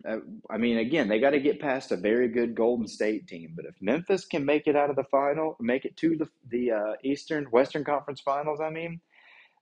uh, 0.08 0.18
I 0.50 0.58
mean, 0.58 0.78
again, 0.78 1.10
they 1.10 1.20
got 1.20 1.32
to 1.32 1.40
get 1.40 1.60
past 1.60 1.92
a 1.92 1.98
very 1.98 2.30
good 2.30 2.56
Golden 2.56 2.88
State 2.88 3.28
team. 3.28 3.52
But 3.56 3.66
if 3.66 3.76
Memphis 3.82 4.26
can 4.26 4.46
make 4.46 4.68
it 4.68 4.76
out 4.76 4.90
of 4.90 4.96
the 4.96 5.04
final, 5.04 5.58
make 5.60 5.86
it 5.86 5.98
to 5.98 6.16
the 6.16 6.30
the 6.50 6.72
uh, 6.72 6.94
Eastern 7.04 7.46
Western 7.46 7.84
Conference 7.84 8.22
Finals, 8.22 8.62
I 8.62 8.70
mean, 8.70 9.02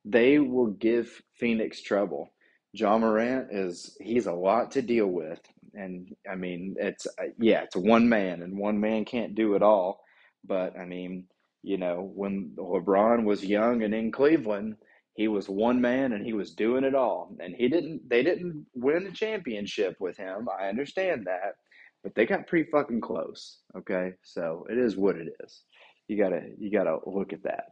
they 0.06 0.38
will 0.40 0.68
give 0.68 1.22
Phoenix 1.34 1.82
trouble. 1.82 2.30
Ja 2.74 2.98
Morant 2.98 3.48
is 3.52 3.98
he's 4.00 4.28
a 4.28 4.34
lot 4.34 4.72
to 4.72 4.82
deal 4.84 5.08
with, 5.08 5.40
and 5.74 6.16
I 6.30 6.36
mean 6.36 6.76
it's 6.78 7.08
uh, 7.08 7.30
yeah 7.40 7.64
it's 7.64 7.76
one 7.76 8.08
man, 8.08 8.44
and 8.44 8.60
one 8.60 8.80
man 8.80 9.06
can't 9.06 9.34
do 9.34 9.56
it 9.56 9.64
all. 9.64 10.04
But 10.46 10.78
I 10.78 10.86
mean, 10.86 11.26
you 11.64 11.78
know, 11.78 12.12
when 12.14 12.52
LeBron 12.58 13.24
was 13.24 13.44
young 13.44 13.82
and 13.82 13.94
in 13.96 14.12
Cleveland, 14.12 14.76
he 15.18 15.28
was 15.28 15.50
one 15.50 15.82
man 15.82 16.14
and 16.14 16.24
he 16.24 16.34
was 16.34 16.54
doing 16.54 16.84
it 16.84 16.94
all, 16.94 17.36
and 17.40 17.56
he 17.56 17.68
didn't 17.68 18.08
they 18.08 18.22
didn't 18.22 18.68
win 18.76 19.08
a 19.08 19.12
championship 19.12 19.98
with 20.00 20.16
him. 20.16 20.48
I 20.62 20.68
understand 20.68 21.26
that, 21.26 21.56
but 22.04 22.14
they 22.14 22.28
got 22.28 22.46
pretty 22.46 22.70
fucking 22.70 23.02
close. 23.02 23.58
Okay, 23.76 24.12
so 24.22 24.68
it 24.70 24.78
is 24.78 24.96
what 24.96 25.16
it 25.16 25.28
is. 25.44 25.64
You 26.08 26.18
gotta 26.24 26.42
you 26.60 26.72
gotta 26.72 27.00
look 27.08 27.34
at 27.34 27.42
that. 27.44 27.64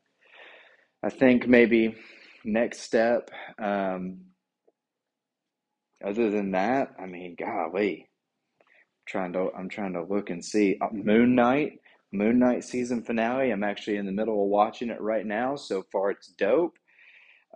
I 1.04 1.12
think 1.12 1.48
maybe 1.48 1.96
next 2.44 2.80
step. 2.82 3.30
Um, 3.62 4.22
other 6.04 6.32
than 6.32 6.52
that, 6.52 6.96
I 7.00 7.06
mean, 7.06 7.36
golly, 7.38 8.10
trying 9.08 9.34
to 9.34 9.52
I'm 9.56 9.70
trying 9.70 9.94
to 9.94 10.04
look 10.04 10.32
and 10.32 10.44
see 10.44 10.80
uh, 10.82 10.88
Moon 10.92 11.36
Knight, 11.36 11.74
Moon 12.12 12.40
Knight 12.40 12.64
season 12.64 13.04
finale. 13.04 13.52
I'm 13.52 13.64
actually 13.64 13.98
in 13.98 14.08
the 14.08 14.12
middle 14.12 14.42
of 14.44 14.50
watching 14.50 14.90
it 14.90 15.00
right 15.00 15.28
now. 15.28 15.56
So 15.56 15.84
far, 15.92 16.10
it's 16.10 16.30
dope. 16.40 16.74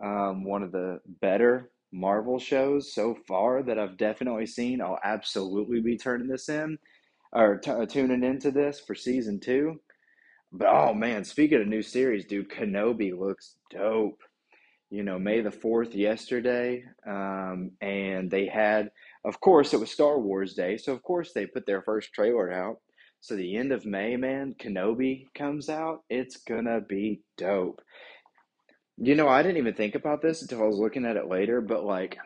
Um, 0.03 0.43
one 0.43 0.63
of 0.63 0.71
the 0.71 0.99
better 1.21 1.71
Marvel 1.91 2.39
shows 2.39 2.93
so 2.93 3.15
far 3.27 3.63
that 3.63 3.79
I've 3.79 3.97
definitely 3.97 4.45
seen. 4.45 4.81
I'll 4.81 4.99
absolutely 5.03 5.81
be 5.81 5.97
turning 5.97 6.27
this 6.27 6.49
in 6.49 6.77
or 7.33 7.57
t- 7.57 7.71
uh, 7.71 7.85
tuning 7.85 8.23
into 8.23 8.51
this 8.51 8.79
for 8.79 8.95
season 8.95 9.39
two. 9.39 9.79
But 10.51 10.67
oh 10.69 10.93
man, 10.93 11.23
speaking 11.23 11.61
of 11.61 11.67
new 11.67 11.81
series, 11.81 12.25
dude, 12.25 12.49
Kenobi 12.49 13.17
looks 13.17 13.55
dope 13.71 14.21
you 14.89 15.03
know, 15.03 15.19
May 15.19 15.41
the 15.41 15.49
4th 15.49 15.95
yesterday. 15.95 16.83
Um, 17.05 17.71
and 17.81 18.29
they 18.29 18.47
had, 18.47 18.91
of 19.23 19.39
course, 19.39 19.73
it 19.73 19.79
was 19.79 19.91
Star 19.91 20.19
Wars 20.19 20.53
Day. 20.53 20.77
So, 20.77 20.93
of 20.93 21.03
course, 21.03 21.31
they 21.33 21.45
put 21.45 21.65
their 21.65 21.81
first 21.81 22.13
trailer 22.13 22.51
out. 22.51 22.79
So, 23.21 23.35
the 23.35 23.57
end 23.57 23.71
of 23.71 23.85
May, 23.85 24.15
man, 24.15 24.55
Kenobi 24.59 25.25
comes 25.35 25.69
out. 25.69 26.03
It's 26.09 26.41
to 26.65 26.81
be 26.87 27.21
dope. 27.37 27.81
You 29.01 29.15
know, 29.15 29.29
I 29.29 29.41
didn't 29.41 29.57
even 29.57 29.75
think 29.75 29.95
about 29.95 30.21
this 30.21 30.41
until 30.41 30.61
I 30.61 30.65
was 30.65 30.77
looking 30.77 31.05
at 31.05 31.15
it 31.15 31.29
later, 31.29 31.61
but 31.61 31.85
like, 31.85 32.17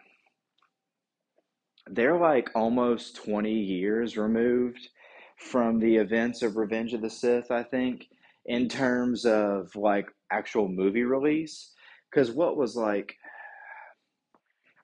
they're 1.86 2.18
like 2.18 2.50
almost 2.56 3.18
20 3.18 3.52
years 3.52 4.18
removed 4.18 4.90
from 5.38 5.80
the 5.80 5.98
events 5.98 6.42
of 6.42 6.58
Revenge 6.58 6.94
of 6.94 7.02
the 7.02 7.12
Sith, 7.12 7.52
I 7.52 7.62
think, 7.62 8.08
in 8.46 8.68
terms 8.68 9.26
of 9.26 9.76
like 9.76 10.08
actual 10.32 10.68
movie 10.68 11.04
release. 11.04 11.74
Because 12.10 12.32
what 12.32 12.58
was 12.58 12.76
like, 12.76 13.16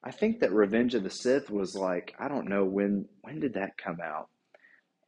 I 0.03 0.11
think 0.11 0.41
that 0.41 0.51
Revenge 0.51 0.93
of 0.93 1.03
the 1.03 1.09
Sith 1.09 1.49
was 1.49 1.75
like, 1.75 2.13
I 2.19 2.27
don't 2.27 2.49
know 2.49 2.65
when 2.65 3.05
when 3.21 3.39
did 3.39 3.55
that 3.55 3.77
come 3.83 3.97
out? 4.03 4.29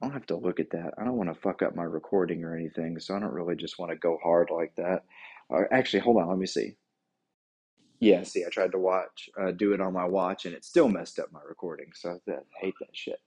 I'll 0.01 0.09
have 0.09 0.25
to 0.27 0.35
look 0.35 0.59
at 0.59 0.71
that. 0.71 0.93
I 0.97 1.03
don't 1.03 1.17
want 1.17 1.33
to 1.33 1.39
fuck 1.39 1.61
up 1.61 1.75
my 1.75 1.83
recording 1.83 2.43
or 2.43 2.55
anything, 2.55 2.99
so 2.99 3.15
I 3.15 3.19
don't 3.19 3.33
really 3.33 3.55
just 3.55 3.79
want 3.79 3.91
to 3.91 3.97
go 3.97 4.17
hard 4.23 4.49
like 4.51 4.75
that. 4.77 5.03
Or 5.49 5.71
actually, 5.73 5.99
hold 5.99 6.17
on, 6.17 6.29
let 6.29 6.37
me 6.37 6.47
see. 6.47 6.75
Yeah, 7.99 8.23
see, 8.23 8.43
I 8.45 8.49
tried 8.49 8.71
to 8.71 8.79
watch, 8.79 9.29
uh, 9.39 9.51
do 9.51 9.73
it 9.73 9.81
on 9.81 9.93
my 9.93 10.05
watch, 10.05 10.45
and 10.45 10.55
it 10.55 10.65
still 10.65 10.89
messed 10.89 11.19
up 11.19 11.31
my 11.31 11.41
recording. 11.47 11.91
So 11.93 12.19
I 12.27 12.33
hate 12.59 12.73
that 12.79 12.95
shit. 12.95 13.19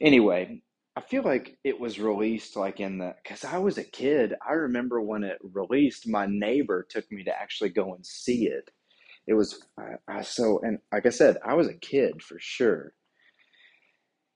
Anyway, 0.00 0.60
I 0.96 1.00
feel 1.00 1.22
like 1.22 1.56
it 1.64 1.80
was 1.80 1.98
released 1.98 2.56
like 2.56 2.80
in 2.80 2.98
the 2.98 3.14
because 3.22 3.44
I 3.44 3.58
was 3.58 3.78
a 3.78 3.84
kid. 3.84 4.34
I 4.46 4.52
remember 4.52 5.00
when 5.00 5.24
it 5.24 5.38
released, 5.42 6.08
my 6.08 6.26
neighbor 6.26 6.86
took 6.88 7.10
me 7.10 7.24
to 7.24 7.32
actually 7.34 7.70
go 7.70 7.94
and 7.94 8.04
see 8.04 8.46
it. 8.46 8.70
It 9.26 9.34
was 9.34 9.60
I 10.08 10.22
so 10.22 10.60
and 10.62 10.78
like 10.92 11.06
I 11.06 11.10
said, 11.10 11.38
I 11.44 11.54
was 11.54 11.68
a 11.68 11.74
kid 11.74 12.22
for 12.22 12.36
sure. 12.38 12.92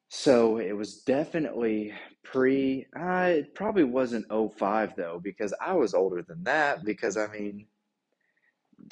So 0.08 0.58
it 0.58 0.72
was 0.72 1.02
definitely 1.02 1.94
pre. 2.24 2.86
Uh, 2.98 3.32
it 3.38 3.54
probably 3.54 3.84
wasn't 3.84 4.26
'05 4.30 4.96
though 4.96 5.20
because 5.22 5.54
I 5.60 5.74
was 5.74 5.94
older 5.94 6.22
than 6.22 6.44
that. 6.44 6.84
Because 6.84 7.16
I 7.16 7.28
mean, 7.28 7.66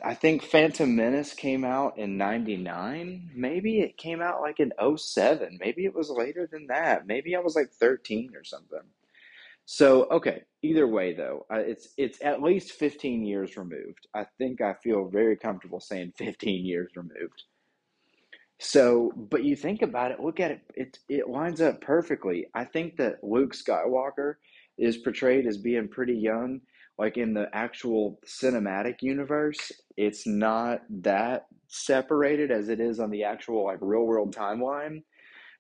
I 0.05 0.15
think 0.15 0.43
Phantom 0.43 0.95
Menace 0.95 1.35
came 1.35 1.65
out 1.65 1.99
in 1.99 2.17
99. 2.19 3.31
Maybe 3.35 3.81
it 3.81 3.97
came 3.99 4.23
out 4.23 4.43
like 4.43 4.61
in 4.61 4.73
07. 4.97 5.59
Maybe 5.61 5.85
it 5.85 5.95
was 5.95 6.11
later 6.11 6.49
than 6.51 6.69
that. 6.69 7.07
Maybe 7.07 7.37
I 7.37 7.41
was 7.41 7.57
like 7.57 7.71
13 7.71 8.33
or 8.37 8.45
something. 8.45 8.81
So, 9.67 10.05
okay, 10.11 10.43
either 10.63 10.87
way 10.87 11.15
though, 11.15 11.47
uh, 11.53 11.59
it's 11.59 11.89
it's 11.97 12.19
at 12.23 12.43
least 12.43 12.73
15 12.73 13.25
years 13.25 13.57
removed. 13.57 14.07
I 14.15 14.27
think 14.39 14.61
I 14.61 14.75
feel 14.75 15.09
very 15.09 15.37
comfortable 15.37 15.81
saying 15.81 16.13
15 16.19 16.65
years 16.67 16.93
removed. 16.97 17.45
So, 18.59 19.13
but 19.15 19.45
you 19.45 19.55
think 19.55 19.83
about 19.83 20.13
it, 20.13 20.21
look 20.21 20.41
at 20.41 20.51
it, 20.51 20.61
it 20.75 20.99
it 21.09 21.29
lines 21.29 21.61
up 21.61 21.81
perfectly. 21.81 22.47
I 22.55 22.65
think 22.65 22.97
that 22.97 23.23
Luke 23.23 23.53
Skywalker 23.55 24.35
is 24.79 24.99
portrayed 24.99 25.47
as 25.47 25.59
being 25.59 25.89
pretty 25.89 26.15
young. 26.15 26.61
Like 26.99 27.19
in 27.19 27.35
the 27.35 27.49
actual 27.53 28.19
cinematic 28.27 29.03
universe, 29.03 29.71
it's 29.99 30.27
not 30.27 30.81
that 31.03 31.47
separated 31.69 32.51
as 32.51 32.71
it 32.71 32.81
is 32.81 32.99
on 33.01 33.11
the 33.11 33.25
actual 33.25 33.65
like 33.65 33.79
real 33.83 34.07
world 34.07 34.35
timeline. 34.35 35.03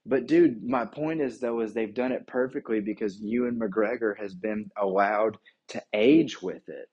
But 0.06 0.26
dude, 0.26 0.62
my 0.64 0.86
point 0.86 1.20
is 1.20 1.38
though 1.38 1.60
is 1.60 1.74
they've 1.74 1.92
done 1.92 2.12
it 2.12 2.26
perfectly 2.26 2.80
because 2.80 3.20
Ewan 3.20 3.58
McGregor 3.58 4.18
has 4.18 4.34
been 4.34 4.70
allowed 4.80 5.36
to 5.68 5.82
age 5.92 6.40
with 6.40 6.68
it. 6.68 6.88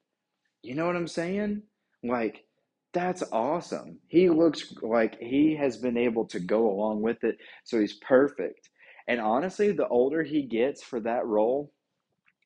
You 0.63 0.76
know 0.76 0.86
what 0.86 0.98
I'm 0.98 1.08
saying? 1.08 1.62
Like 2.04 2.44
that's 2.93 3.23
awesome. 3.32 3.99
He 4.08 4.29
looks 4.29 4.73
like 4.82 5.19
he 5.19 5.56
has 5.56 5.77
been 5.77 5.97
able 5.97 6.25
to 6.27 6.39
go 6.39 6.69
along 6.69 7.01
with 7.01 7.23
it, 7.23 7.38
so 7.63 7.79
he's 7.79 7.97
perfect. 7.97 8.69
And 9.08 9.19
honestly, 9.19 9.71
the 9.71 9.88
older 9.88 10.23
he 10.23 10.43
gets 10.43 10.84
for 10.84 10.99
that 11.01 11.25
role, 11.25 11.73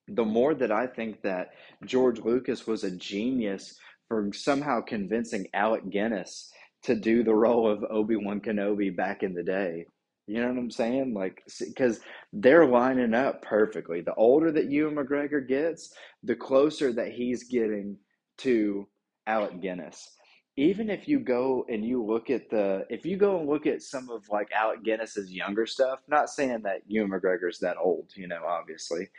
the 0.07 0.25
more 0.25 0.55
that 0.55 0.71
I 0.71 0.88
think 0.88 1.21
that 1.23 1.49
George 1.86 2.19
Lucas 2.19 2.65
was 2.65 2.83
a 2.83 2.95
genius 2.95 3.77
for 4.07 4.29
somehow 4.33 4.81
convincing 4.81 5.47
Alec 5.53 5.89
Guinness 5.89 6.49
to 6.83 6.95
do 6.95 7.23
the 7.23 7.36
role 7.36 7.69
of 7.69 7.83
Obi-Wan 7.89 8.39
Kenobi 8.39 8.95
back 8.95 9.23
in 9.23 9.33
the 9.33 9.43
day. 9.43 9.86
You 10.27 10.41
know 10.41 10.49
what 10.49 10.57
I'm 10.57 10.71
saying? 10.71 11.13
Like, 11.13 11.41
because 11.60 11.99
they're 12.33 12.65
lining 12.65 13.13
up 13.13 13.41
perfectly. 13.41 14.01
The 14.01 14.13
older 14.15 14.51
that 14.51 14.69
Ewan 14.69 14.95
McGregor 14.95 15.45
gets, 15.47 15.93
the 16.23 16.36
closer 16.36 16.91
that 16.93 17.12
he's 17.12 17.43
getting 17.45 17.97
to 18.39 18.88
Alec 19.25 19.62
Guinness. 19.62 20.16
Even 20.58 20.89
if 20.89 21.08
you 21.08 21.20
go 21.20 21.65
and 21.70 21.86
you 21.86 22.04
look 22.04 22.32
at 22.32 22.50
the, 22.50 22.86
if 22.89 23.06
you 23.06 23.15
go 23.15 23.39
and 23.39 23.48
look 23.48 23.67
at 23.67 23.84
some 23.84 24.10
of 24.10 24.28
like 24.30 24.52
Alec 24.52 24.84
Guinness's 24.84 25.32
younger 25.32 25.67
stuff, 25.67 26.00
not 26.08 26.30
saying 26.30 26.63
that 26.63 26.82
Ewan 26.88 27.12
McGregor's 27.12 27.60
that 27.60 27.78
old, 27.78 28.08
you 28.15 28.28
know, 28.28 28.43
obviously, 28.46 29.10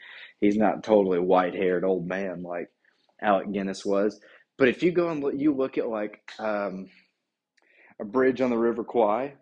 he's 0.41 0.57
not 0.57 0.83
totally 0.83 1.21
white 1.21 1.55
haired 1.55 1.85
old 1.85 2.07
man 2.09 2.43
like 2.43 2.71
Alec 3.23 3.53
Guinness 3.53 3.87
was. 3.87 4.21
But 4.59 4.69
if 4.69 4.83
you 4.83 4.91
go 4.91 5.11
and 5.11 5.23
look, 5.23 5.35
you 5.37 5.55
look 5.55 5.79
at 5.79 5.89
like 5.89 6.21
um, 6.41 6.89
a 8.01 8.05
bridge 8.05 8.41
on 8.41 8.51
the 8.51 8.59
River 8.59 8.85
Kwai, 8.85 9.35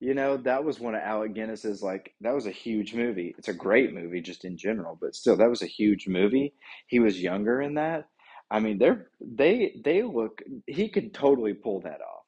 you 0.00 0.14
know, 0.14 0.36
that 0.38 0.62
was 0.62 0.78
one 0.78 0.94
of 0.94 1.02
Alec 1.02 1.34
Guinness's 1.34 1.82
like 1.82 2.14
that 2.20 2.34
was 2.34 2.46
a 2.46 2.52
huge 2.52 2.94
movie. 2.94 3.34
It's 3.36 3.48
a 3.48 3.54
great 3.54 3.92
movie 3.92 4.20
just 4.20 4.44
in 4.44 4.56
general, 4.56 4.96
but 5.00 5.16
still 5.16 5.36
that 5.36 5.50
was 5.50 5.62
a 5.62 5.66
huge 5.66 6.06
movie. 6.06 6.54
He 6.86 7.00
was 7.00 7.20
younger 7.20 7.60
in 7.60 7.74
that. 7.74 8.08
I 8.50 8.60
mean, 8.60 8.78
they're 8.78 9.08
they 9.20 9.80
they 9.84 10.02
look 10.02 10.42
he 10.66 10.88
could 10.88 11.14
totally 11.14 11.54
pull 11.54 11.80
that 11.82 12.00
off. 12.00 12.24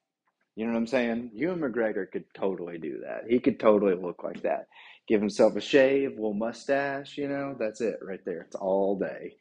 You 0.57 0.67
know 0.67 0.73
what 0.73 0.79
I'm 0.79 0.87
saying? 0.87 1.31
Ewan 1.35 1.61
McGregor 1.61 2.11
could 2.11 2.25
totally 2.35 2.79
do 2.79 3.01
that. 3.07 3.25
He 3.29 3.41
could 3.41 3.59
totally 3.61 3.95
look 3.95 4.23
like 4.23 4.43
that. 4.43 4.67
Give 5.09 5.21
himself 5.21 5.57
a 5.57 5.61
shave, 5.61 6.13
little 6.13 6.35
mustache, 6.35 7.17
you 7.17 7.29
know, 7.29 7.57
that's 7.59 7.81
it 7.81 7.99
right 8.03 8.21
there. 8.27 8.43
It's 8.43 8.57
all 8.57 8.99
day. 8.99 9.37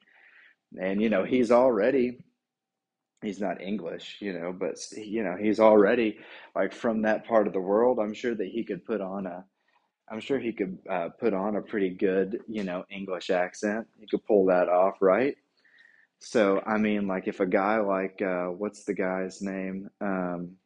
And 0.79 1.01
you 1.01 1.09
know, 1.09 1.23
he's 1.25 1.51
already 1.51 2.19
he's 3.21 3.39
not 3.41 3.61
English, 3.61 4.17
you 4.21 4.33
know, 4.33 4.53
but 4.53 4.77
you 4.95 5.23
know, 5.23 5.35
he's 5.39 5.59
already 5.59 6.19
like 6.55 6.73
from 6.73 7.01
that 7.03 7.27
part 7.27 7.47
of 7.47 7.53
the 7.53 7.59
world. 7.59 7.99
I'm 7.99 8.13
sure 8.13 8.35
that 8.35 8.47
he 8.47 8.63
could 8.63 8.85
put 8.85 9.01
on 9.01 9.25
a, 9.25 9.43
I'm 10.11 10.19
sure 10.21 10.39
he 10.39 10.53
could 10.53 10.77
uh, 10.89 11.09
put 11.19 11.33
on 11.33 11.55
a 11.57 11.61
pretty 11.61 11.89
good, 11.91 12.39
you 12.47 12.63
know, 12.63 12.85
English 12.89 13.29
accent. 13.29 13.87
He 13.99 14.07
could 14.07 14.25
pull 14.25 14.45
that 14.47 14.69
off, 14.69 14.95
right? 15.01 15.35
So, 16.19 16.61
I 16.65 16.77
mean, 16.77 17.07
like 17.07 17.27
if 17.27 17.39
a 17.39 17.45
guy 17.45 17.79
like, 17.79 18.21
uh, 18.21 18.47
what's 18.47 18.83
the 18.83 18.93
guy's 18.93 19.41
name? 19.41 19.89
Um, 20.01 20.57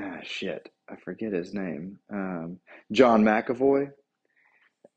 ah, 0.00 0.18
shit, 0.22 0.68
I 0.88 0.96
forget 0.96 1.32
his 1.32 1.52
name. 1.52 1.98
Um, 2.12 2.58
John 2.92 3.24
McAvoy 3.24 3.90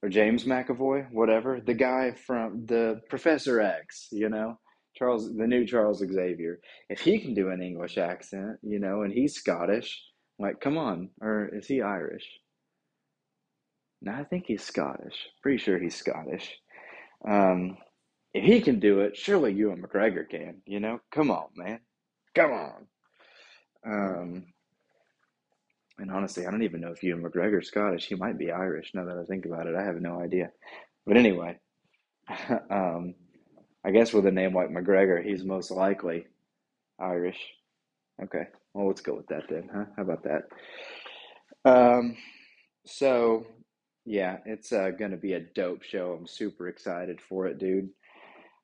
or 0.03 0.09
James 0.09 0.43
McAvoy, 0.43 1.11
whatever. 1.11 1.59
The 1.59 1.73
guy 1.73 2.11
from 2.11 2.65
the 2.67 3.01
Professor 3.09 3.59
X, 3.59 4.09
you 4.11 4.29
know, 4.29 4.59
Charles, 4.95 5.35
the 5.35 5.47
new 5.47 5.65
Charles 5.65 5.99
Xavier. 5.99 6.59
If 6.89 7.01
he 7.01 7.19
can 7.19 7.33
do 7.33 7.49
an 7.49 7.63
English 7.63 7.97
accent, 7.97 8.59
you 8.61 8.79
know, 8.79 9.01
and 9.01 9.11
he's 9.11 9.35
Scottish, 9.35 10.03
like, 10.37 10.61
come 10.61 10.77
on, 10.77 11.09
or 11.19 11.49
is 11.51 11.65
he 11.65 11.81
Irish? 11.81 12.27
No, 14.01 14.11
I 14.11 14.23
think 14.25 14.45
he's 14.47 14.63
Scottish. 14.63 15.15
Pretty 15.41 15.57
sure 15.57 15.79
he's 15.79 15.95
Scottish. 15.95 16.55
Um, 17.27 17.77
if 18.35 18.43
he 18.43 18.59
can 18.59 18.81
do 18.81 18.99
it, 18.99 19.15
surely 19.15 19.53
Ewan 19.53 19.81
McGregor 19.81 20.29
can. 20.29 20.61
You 20.65 20.81
know, 20.81 20.99
come 21.09 21.31
on, 21.31 21.47
man, 21.55 21.79
come 22.35 22.51
on. 22.51 22.87
Um, 23.87 24.45
and 25.99 26.11
honestly, 26.11 26.45
I 26.45 26.51
don't 26.51 26.63
even 26.63 26.81
know 26.81 26.91
if 26.91 27.01
Ewan 27.01 27.23
McGregor's 27.23 27.69
Scottish. 27.69 28.07
He 28.07 28.15
might 28.15 28.37
be 28.37 28.51
Irish. 28.51 28.91
Now 28.93 29.05
that 29.05 29.17
I 29.17 29.23
think 29.23 29.45
about 29.45 29.67
it, 29.67 29.75
I 29.75 29.83
have 29.83 30.01
no 30.01 30.19
idea. 30.19 30.51
But 31.07 31.15
anyway, 31.15 31.57
um, 32.69 33.15
I 33.85 33.91
guess 33.91 34.11
with 34.11 34.25
a 34.25 34.31
name 34.31 34.53
like 34.53 34.67
McGregor, 34.69 35.23
he's 35.23 35.45
most 35.45 35.71
likely 35.71 36.27
Irish. 36.99 37.39
Okay, 38.21 38.47
well, 38.73 38.87
let's 38.87 39.01
go 39.01 39.15
with 39.15 39.27
that 39.27 39.43
then, 39.49 39.69
huh? 39.73 39.85
How 39.95 40.03
about 40.03 40.23
that? 40.25 40.43
Um, 41.63 42.17
so 42.85 43.47
yeah, 44.03 44.39
it's 44.45 44.73
uh, 44.73 44.89
gonna 44.89 45.15
be 45.15 45.33
a 45.33 45.39
dope 45.39 45.83
show. 45.83 46.17
I'm 46.19 46.27
super 46.27 46.67
excited 46.67 47.21
for 47.21 47.47
it, 47.47 47.59
dude. 47.59 47.91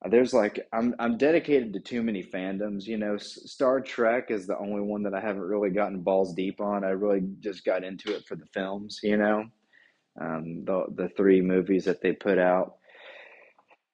There's 0.09 0.33
like 0.33 0.67
I'm 0.73 0.95
I'm 0.97 1.17
dedicated 1.17 1.73
to 1.73 1.79
too 1.79 2.01
many 2.01 2.23
fandoms. 2.23 2.85
You 2.85 2.97
know, 2.97 3.17
Star 3.17 3.79
Trek 3.81 4.31
is 4.31 4.47
the 4.47 4.57
only 4.57 4.81
one 4.81 5.03
that 5.03 5.13
I 5.13 5.21
haven't 5.21 5.43
really 5.43 5.69
gotten 5.69 6.01
balls 6.01 6.33
deep 6.33 6.59
on. 6.59 6.83
I 6.83 6.89
really 6.89 7.21
just 7.39 7.63
got 7.63 7.83
into 7.83 8.15
it 8.15 8.25
for 8.25 8.35
the 8.35 8.47
films. 8.47 8.99
You 9.03 9.17
know, 9.17 9.45
um, 10.19 10.65
the 10.65 10.85
the 10.95 11.09
three 11.09 11.41
movies 11.41 11.85
that 11.85 12.01
they 12.01 12.13
put 12.13 12.39
out 12.39 12.77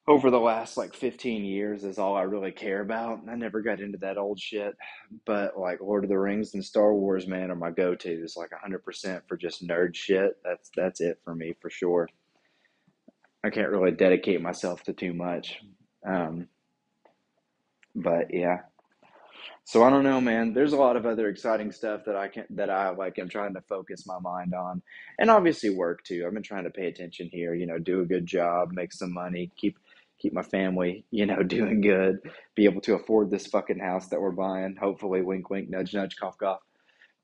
over 0.08 0.32
the 0.32 0.40
last 0.40 0.78
like 0.78 0.96
15 0.96 1.44
years 1.44 1.84
is 1.84 2.00
all 2.00 2.16
I 2.16 2.22
really 2.22 2.52
care 2.52 2.80
about. 2.80 3.20
I 3.30 3.36
never 3.36 3.62
got 3.62 3.82
into 3.82 3.98
that 3.98 4.18
old 4.18 4.40
shit, 4.40 4.74
but 5.26 5.60
like 5.60 5.82
Lord 5.82 6.06
of 6.06 6.10
the 6.10 6.18
Rings 6.18 6.54
and 6.54 6.64
Star 6.64 6.94
Wars, 6.96 7.28
man, 7.28 7.52
are 7.52 7.56
my 7.56 7.72
go-tos. 7.72 8.38
Like 8.38 8.52
100% 8.52 9.22
for 9.28 9.36
just 9.36 9.68
nerd 9.68 9.94
shit. 9.96 10.38
That's 10.46 10.72
that's 10.76 11.02
it 11.02 11.20
for 11.26 11.36
me 11.36 11.54
for 11.62 11.70
sure. 11.70 12.08
I 13.44 13.50
can't 13.50 13.70
really 13.70 13.92
dedicate 13.92 14.42
myself 14.42 14.84
to 14.84 14.94
too 14.94 15.14
much. 15.14 15.60
Um, 16.08 16.50
but 17.96 18.34
yeah. 18.34 18.60
So 19.66 19.84
I 19.84 19.90
don't 19.92 20.04
know, 20.04 20.22
man. 20.22 20.54
There's 20.54 20.74
a 20.74 20.78
lot 20.78 20.96
of 20.98 21.06
other 21.06 21.30
exciting 21.30 21.72
stuff 21.72 22.02
that 22.06 22.16
I 22.16 22.30
can 22.30 22.46
that 22.52 22.70
I 22.70 22.90
like 22.90 23.20
am 23.20 23.30
trying 23.30 23.54
to 23.56 23.62
focus 23.62 24.08
my 24.08 24.20
mind 24.20 24.54
on. 24.56 24.82
And 25.20 25.30
obviously 25.30 25.70
work 25.72 26.04
too. 26.04 26.26
I've 26.26 26.34
been 26.34 26.44
trying 26.44 26.66
to 26.66 26.70
pay 26.72 26.88
attention 26.88 27.30
here, 27.32 27.54
you 27.54 27.68
know, 27.68 27.78
do 27.80 28.02
a 28.02 28.06
good 28.06 28.26
job, 28.26 28.72
make 28.72 28.94
some 28.94 29.14
money, 29.14 29.52
keep 29.58 29.78
keep 30.20 30.34
my 30.34 30.44
family, 30.44 31.06
you 31.12 31.26
know, 31.28 31.44
doing 31.44 31.82
good, 31.82 32.20
be 32.56 32.66
able 32.66 32.82
to 32.82 32.96
afford 32.96 33.32
this 33.32 33.48
fucking 33.48 33.80
house 33.80 34.08
that 34.10 34.22
we're 34.22 34.32
buying. 34.32 34.76
Hopefully, 34.78 35.22
wink 35.22 35.50
wink, 35.50 35.70
nudge 35.70 35.94
nudge, 35.94 36.16
cough 36.18 36.38
cough. 36.40 36.62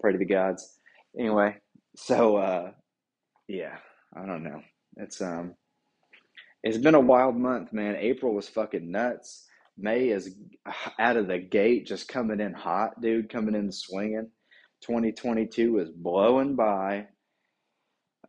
Pray 0.02 0.14
to 0.14 0.18
the 0.20 0.26
gods. 0.26 0.80
Anyway, 1.18 1.58
so 1.96 2.38
uh 2.38 2.72
yeah, 3.48 3.78
I 4.16 4.26
don't 4.26 4.44
know. 4.44 4.62
It's 4.98 5.22
um 5.22 5.56
it's 6.64 6.78
been 6.78 6.96
a 6.96 7.00
wild 7.00 7.36
month, 7.36 7.74
man. 7.74 7.96
April 7.98 8.34
was 8.34 8.48
fucking 8.48 8.90
nuts. 8.90 9.46
May 9.78 10.10
is 10.10 10.36
out 11.00 11.18
of 11.18 11.28
the 11.28 11.40
gate, 11.40 11.86
just 11.86 12.08
coming 12.08 12.40
in 12.40 12.54
hot, 12.54 13.02
dude, 13.02 13.30
coming 13.30 13.56
in 13.56 13.72
swinging. 13.72 14.30
2022 14.82 15.80
is 15.80 15.90
blowing 15.90 16.56
by. 16.56 17.08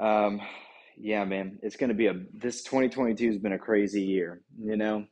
Um, 0.01 0.40
yeah, 0.97 1.25
man, 1.25 1.59
it's 1.62 1.77
gonna 1.77 1.94
be 1.94 2.07
a 2.07 2.14
this 2.33 2.62
2022 2.62 3.27
has 3.29 3.38
been 3.38 3.53
a 3.53 3.59
crazy 3.59 4.03
year, 4.03 4.42
you 4.61 4.77
know. 4.77 5.07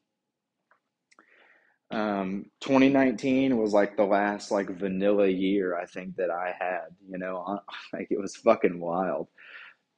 Um, 1.91 2.47
2019 2.61 3.59
was 3.59 3.75
like 3.75 3.97
the 3.97 4.05
last 4.05 4.51
like 4.51 4.71
vanilla 4.79 5.29
year 5.29 5.77
I 5.79 5.85
think 5.85 6.17
that 6.17 6.31
I 6.31 6.55
had, 6.59 6.87
you 7.07 7.19
know, 7.19 7.61
like 7.93 8.09
it 8.11 8.19
was 8.19 8.35
fucking 8.37 8.81
wild. 8.81 9.29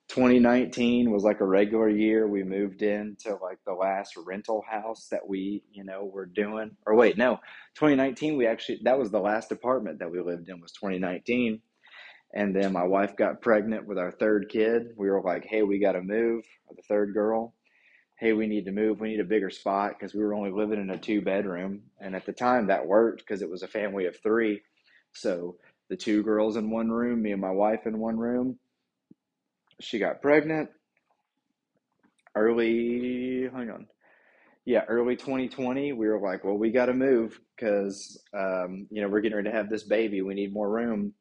2019 0.08 1.10
was 1.10 1.24
like 1.24 1.40
a 1.40 1.46
regular 1.46 1.88
year. 1.88 2.28
We 2.28 2.44
moved 2.44 2.82
into 2.82 3.36
like 3.42 3.58
the 3.66 3.72
last 3.72 4.16
rental 4.16 4.62
house 4.68 5.08
that 5.10 5.26
we, 5.26 5.62
you 5.72 5.84
know, 5.84 6.04
were 6.04 6.26
doing. 6.26 6.76
Or 6.86 6.94
wait, 6.94 7.16
no, 7.16 7.40
2019 7.74 8.36
we 8.36 8.46
actually 8.46 8.80
that 8.84 8.98
was 8.98 9.10
the 9.10 9.20
last 9.20 9.50
apartment 9.50 9.98
that 10.00 10.10
we 10.10 10.20
lived 10.20 10.48
in 10.48 10.60
was 10.60 10.72
2019. 10.72 11.60
And 12.34 12.54
then 12.54 12.72
my 12.72 12.84
wife 12.84 13.16
got 13.16 13.40
pregnant 13.42 13.86
with 13.86 13.98
our 13.98 14.10
third 14.10 14.48
kid. 14.50 14.88
We 14.96 15.08
were 15.08 15.22
like, 15.22 15.44
"Hey, 15.44 15.62
we 15.62 15.78
got 15.78 15.92
to 15.92 16.02
move." 16.02 16.44
The 16.76 16.82
third 16.82 17.14
girl, 17.14 17.54
"Hey, 18.18 18.32
we 18.32 18.46
need 18.46 18.66
to 18.66 18.72
move. 18.72 19.00
We 19.00 19.10
need 19.10 19.20
a 19.20 19.24
bigger 19.24 19.50
spot 19.50 19.92
because 19.98 20.14
we 20.14 20.22
were 20.24 20.34
only 20.34 20.50
living 20.50 20.80
in 20.80 20.90
a 20.90 20.98
two 20.98 21.22
bedroom." 21.22 21.82
And 22.00 22.14
at 22.16 22.26
the 22.26 22.32
time 22.32 22.66
that 22.66 22.86
worked 22.86 23.20
because 23.20 23.42
it 23.42 23.50
was 23.50 23.62
a 23.62 23.68
family 23.68 24.06
of 24.06 24.16
3. 24.18 24.62
So, 25.12 25.58
the 25.88 25.96
two 25.96 26.22
girls 26.24 26.56
in 26.56 26.70
one 26.70 26.90
room, 26.90 27.22
me 27.22 27.32
and 27.32 27.40
my 27.40 27.52
wife 27.52 27.86
in 27.86 27.98
one 27.98 28.18
room. 28.18 28.58
She 29.80 29.98
got 29.98 30.22
pregnant 30.22 30.70
early, 32.36 33.48
hang 33.54 33.70
on, 33.70 33.86
yeah, 34.64 34.84
early 34.88 35.16
2020, 35.16 35.92
we 35.92 36.06
were 36.08 36.20
like, 36.20 36.44
well, 36.44 36.56
we 36.56 36.70
got 36.70 36.86
to 36.86 36.94
move 36.94 37.38
because, 37.54 38.22
um, 38.34 38.86
you 38.90 39.02
know, 39.02 39.08
we're 39.08 39.20
getting 39.20 39.36
ready 39.36 39.50
to 39.50 39.56
have 39.56 39.68
this 39.68 39.84
baby. 39.84 40.22
We 40.22 40.34
need 40.34 40.52
more 40.52 40.70
room. 40.70 41.12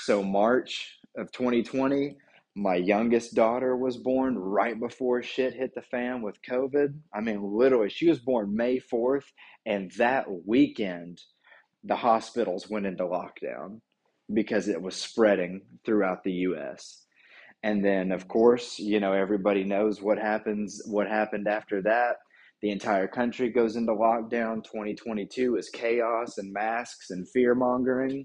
So, 0.00 0.22
March 0.22 0.98
of 1.16 1.32
2020, 1.32 2.16
my 2.54 2.74
youngest 2.74 3.34
daughter 3.34 3.76
was 3.76 3.96
born 3.96 4.36
right 4.38 4.78
before 4.78 5.22
shit 5.22 5.54
hit 5.54 5.74
the 5.74 5.80
fan 5.82 6.20
with 6.20 6.36
COVID. 6.48 6.94
I 7.14 7.20
mean, 7.20 7.42
literally, 7.42 7.88
she 7.88 8.08
was 8.08 8.18
born 8.18 8.54
May 8.54 8.78
4th, 8.78 9.24
and 9.64 9.90
that 9.92 10.26
weekend, 10.46 11.18
the 11.84 11.96
hospitals 11.96 12.68
went 12.68 12.86
into 12.86 13.04
lockdown 13.04 13.80
because 14.32 14.68
it 14.68 14.80
was 14.80 14.96
spreading 14.96 15.62
throughout 15.84 16.24
the 16.24 16.32
US. 16.32 17.06
And 17.62 17.84
then, 17.84 18.10
of 18.10 18.26
course, 18.26 18.78
you 18.78 18.98
know, 18.98 19.12
everybody 19.12 19.64
knows 19.64 20.02
what 20.02 20.18
happens, 20.18 20.82
what 20.86 21.06
happened 21.06 21.46
after 21.46 21.80
that 21.82 22.16
the 22.62 22.70
entire 22.70 23.08
country 23.08 23.50
goes 23.50 23.74
into 23.76 23.92
lockdown. 23.92 24.62
2022 24.64 25.56
is 25.56 25.68
chaos 25.68 26.38
and 26.38 26.52
masks 26.52 27.10
and 27.10 27.28
fear 27.28 27.54
mongering. 27.54 28.24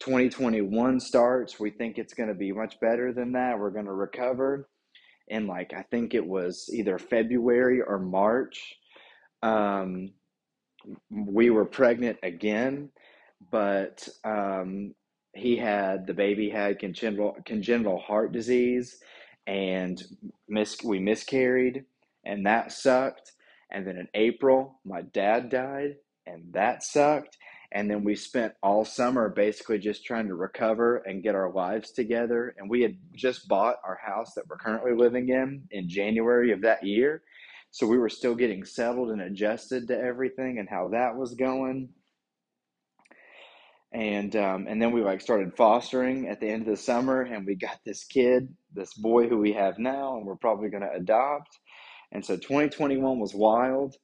2021 0.00 0.98
starts. 0.98 1.60
We 1.60 1.70
think 1.70 1.98
it's 1.98 2.14
going 2.14 2.30
to 2.30 2.34
be 2.34 2.50
much 2.50 2.80
better 2.80 3.12
than 3.12 3.32
that. 3.32 3.58
We're 3.58 3.70
going 3.70 3.84
to 3.84 3.92
recover. 3.92 4.68
And 5.30 5.46
like, 5.46 5.72
I 5.74 5.82
think 5.90 6.14
it 6.14 6.26
was 6.26 6.68
either 6.72 6.98
February 6.98 7.82
or 7.82 7.98
March. 7.98 8.74
Um, 9.42 10.14
we 11.10 11.50
were 11.50 11.66
pregnant 11.66 12.18
again, 12.22 12.88
but 13.50 14.08
um, 14.24 14.94
he 15.34 15.56
had 15.56 16.06
the 16.06 16.14
baby 16.14 16.50
had 16.50 16.78
congenital 16.78 17.36
congenital 17.44 17.98
heart 17.98 18.32
disease, 18.32 18.98
and 19.46 20.02
mis- 20.48 20.82
we 20.82 20.98
miscarried, 20.98 21.84
and 22.24 22.46
that 22.46 22.72
sucked. 22.72 23.32
And 23.70 23.86
then 23.86 23.96
in 23.96 24.08
April, 24.14 24.80
my 24.84 25.02
dad 25.02 25.48
died, 25.48 25.96
and 26.26 26.52
that 26.52 26.82
sucked. 26.82 27.38
And 27.74 27.90
then 27.90 28.04
we 28.04 28.14
spent 28.14 28.52
all 28.62 28.84
summer 28.84 29.30
basically 29.30 29.78
just 29.78 30.04
trying 30.04 30.28
to 30.28 30.34
recover 30.34 30.98
and 30.98 31.22
get 31.22 31.34
our 31.34 31.50
lives 31.50 31.90
together. 31.90 32.54
And 32.58 32.68
we 32.68 32.82
had 32.82 32.98
just 33.14 33.48
bought 33.48 33.76
our 33.82 33.98
house 34.04 34.34
that 34.34 34.44
we're 34.46 34.58
currently 34.58 34.92
living 34.94 35.30
in 35.30 35.62
in 35.70 35.88
January 35.88 36.52
of 36.52 36.60
that 36.62 36.84
year. 36.84 37.22
So 37.70 37.86
we 37.86 37.96
were 37.96 38.10
still 38.10 38.34
getting 38.34 38.64
settled 38.64 39.10
and 39.10 39.22
adjusted 39.22 39.88
to 39.88 39.98
everything 39.98 40.58
and 40.58 40.68
how 40.68 40.88
that 40.88 41.16
was 41.16 41.34
going. 41.34 41.88
And 43.94 44.34
um, 44.36 44.66
and 44.68 44.80
then 44.80 44.92
we 44.92 45.02
like 45.02 45.20
started 45.20 45.54
fostering 45.54 46.28
at 46.28 46.40
the 46.40 46.48
end 46.48 46.62
of 46.62 46.68
the 46.68 46.82
summer, 46.82 47.22
and 47.22 47.46
we 47.46 47.54
got 47.56 47.78
this 47.84 48.04
kid, 48.04 48.48
this 48.72 48.94
boy 48.94 49.28
who 49.28 49.36
we 49.36 49.52
have 49.52 49.78
now, 49.78 50.16
and 50.16 50.24
we're 50.24 50.36
probably 50.36 50.70
going 50.70 50.82
to 50.82 50.92
adopt. 50.92 51.58
And 52.10 52.24
so 52.24 52.36
2021 52.36 53.18
was 53.18 53.34
wild. 53.34 53.94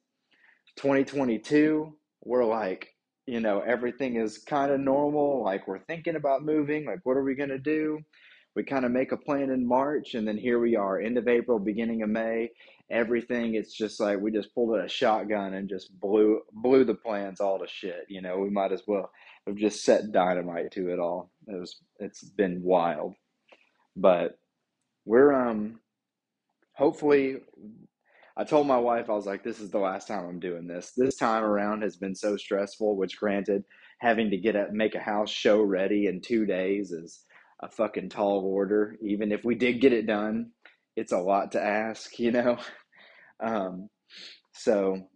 2022, 0.77 1.91
we're 2.23 2.45
like, 2.45 2.89
you 3.25 3.39
know, 3.39 3.61
everything 3.61 4.15
is 4.15 4.37
kind 4.39 4.71
of 4.71 4.79
normal. 4.79 5.43
Like, 5.43 5.67
we're 5.67 5.79
thinking 5.79 6.15
about 6.15 6.43
moving. 6.43 6.85
Like, 6.85 6.99
what 7.03 7.17
are 7.17 7.23
we 7.23 7.35
going 7.35 7.49
to 7.49 7.59
do? 7.59 7.99
We 8.55 8.63
kind 8.63 8.85
of 8.85 8.91
make 8.91 9.11
a 9.11 9.17
plan 9.17 9.51
in 9.51 9.67
March, 9.67 10.15
and 10.15 10.27
then 10.27 10.37
here 10.37 10.59
we 10.59 10.75
are, 10.75 10.99
end 10.99 11.17
of 11.17 11.27
April, 11.27 11.59
beginning 11.59 12.01
of 12.01 12.09
May. 12.09 12.49
Everything, 12.91 13.53
it's 13.53 13.73
just 13.73 13.99
like 13.99 14.19
we 14.19 14.31
just 14.31 14.53
pulled 14.55 14.77
a 14.77 14.89
shotgun 14.89 15.53
and 15.53 15.69
just 15.69 15.97
blew 15.99 16.41
blew 16.51 16.83
the 16.83 16.95
plans 16.95 17.39
all 17.39 17.59
to 17.59 17.67
shit. 17.67 18.05
You 18.07 18.23
know, 18.23 18.39
we 18.39 18.49
might 18.49 18.71
as 18.71 18.81
well 18.87 19.11
have 19.49 19.57
just 19.57 19.83
set 19.83 20.11
dynamite 20.11 20.71
to 20.73 20.89
it 20.91 20.99
all. 20.99 21.31
It 21.47 21.59
was, 21.59 21.77
it's 21.99 22.23
been 22.23 22.61
wild, 22.63 23.15
but 23.95 24.39
we're 25.05 25.33
um, 25.33 25.79
hopefully 26.73 27.37
I 28.37 28.45
told 28.45 28.67
my 28.67 28.77
wife, 28.77 29.09
I 29.09 29.13
was 29.13 29.25
like, 29.25 29.43
this 29.43 29.59
is 29.59 29.69
the 29.69 29.79
last 29.79 30.07
time 30.07 30.25
I'm 30.25 30.39
doing 30.39 30.65
this. 30.65 30.93
This 30.95 31.17
time 31.17 31.43
around 31.43 31.81
has 31.81 31.97
been 31.97 32.15
so 32.15 32.37
stressful, 32.37 32.95
which 32.95 33.17
granted, 33.17 33.65
having 33.99 34.29
to 34.29 34.37
get 34.37 34.55
a 34.55 34.67
make 34.71 34.95
a 34.95 34.99
house 34.99 35.29
show 35.29 35.61
ready 35.61 36.07
in 36.07 36.21
two 36.21 36.45
days 36.45 36.91
is 36.91 37.25
a 37.61 37.69
fucking 37.69 38.09
tall 38.09 38.45
order. 38.45 38.95
Even 39.01 39.33
if 39.33 39.43
we 39.43 39.55
did 39.55 39.81
get 39.81 39.91
it 39.91 40.07
done, 40.07 40.51
it's 40.95 41.11
a 41.11 41.17
lot 41.17 41.51
to 41.51 41.61
ask, 41.61 42.17
you 42.19 42.31
know? 42.31 42.57
Um, 43.41 43.89
so 44.53 45.07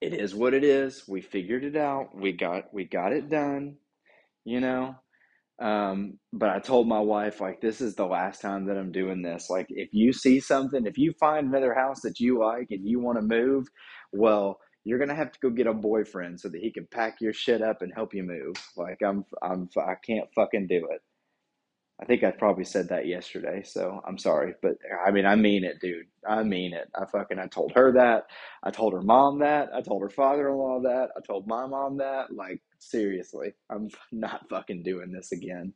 it 0.00 0.14
is 0.14 0.34
what 0.34 0.54
it 0.54 0.64
is. 0.64 1.04
We 1.08 1.20
figured 1.20 1.64
it 1.64 1.76
out. 1.76 2.14
We 2.16 2.32
got 2.32 2.72
we 2.72 2.84
got 2.84 3.12
it 3.12 3.28
done, 3.28 3.76
you 4.44 4.60
know? 4.60 4.96
Um, 5.60 6.18
but 6.32 6.50
I 6.50 6.58
told 6.60 6.88
my 6.88 7.00
wife, 7.00 7.40
like, 7.40 7.60
this 7.60 7.80
is 7.82 7.94
the 7.94 8.06
last 8.06 8.40
time 8.42 8.66
that 8.66 8.78
I'm 8.78 8.92
doing 8.92 9.22
this. 9.22 9.50
Like, 9.50 9.66
if 9.70 9.90
you 9.92 10.12
see 10.12 10.40
something, 10.40 10.86
if 10.86 10.98
you 10.98 11.12
find 11.20 11.48
another 11.48 11.74
house 11.74 12.00
that 12.02 12.20
you 12.20 12.40
like 12.40 12.68
and 12.70 12.88
you 12.88 13.00
want 13.00 13.18
to 13.18 13.22
move, 13.26 13.68
well, 14.12 14.58
you're 14.84 14.98
gonna 14.98 15.14
have 15.14 15.32
to 15.32 15.38
go 15.40 15.50
get 15.50 15.66
a 15.66 15.74
boyfriend 15.74 16.40
so 16.40 16.48
that 16.48 16.60
he 16.60 16.72
can 16.72 16.88
pack 16.90 17.20
your 17.20 17.34
shit 17.34 17.62
up 17.62 17.82
and 17.82 17.92
help 17.94 18.14
you 18.14 18.22
move. 18.22 18.56
Like, 18.76 18.98
I'm, 19.06 19.24
I'm, 19.42 19.68
I 19.78 19.94
can't 20.06 20.28
fucking 20.34 20.66
do 20.68 20.88
it. 20.90 21.02
I 22.00 22.06
think 22.06 22.24
I 22.24 22.30
probably 22.30 22.64
said 22.64 22.88
that 22.88 23.06
yesterday, 23.06 23.62
so 23.62 24.00
I'm 24.06 24.16
sorry, 24.16 24.54
but 24.62 24.76
I 25.06 25.10
mean, 25.10 25.26
I 25.26 25.36
mean 25.36 25.64
it, 25.64 25.80
dude. 25.80 26.06
I 26.26 26.42
mean 26.42 26.72
it. 26.72 26.88
I 26.94 27.04
fucking, 27.04 27.38
I 27.38 27.46
told 27.46 27.72
her 27.74 27.92
that. 27.92 28.24
I 28.62 28.70
told 28.70 28.94
her 28.94 29.02
mom 29.02 29.40
that. 29.40 29.68
I 29.74 29.82
told 29.82 30.00
her 30.02 30.08
father-in-law 30.08 30.80
that. 30.84 31.10
I 31.16 31.20
told 31.26 31.46
my 31.46 31.66
mom 31.66 31.98
that. 31.98 32.32
Like, 32.34 32.62
seriously, 32.78 33.52
I'm 33.70 33.88
not 34.12 34.48
fucking 34.48 34.82
doing 34.82 35.12
this 35.12 35.32
again. 35.32 35.74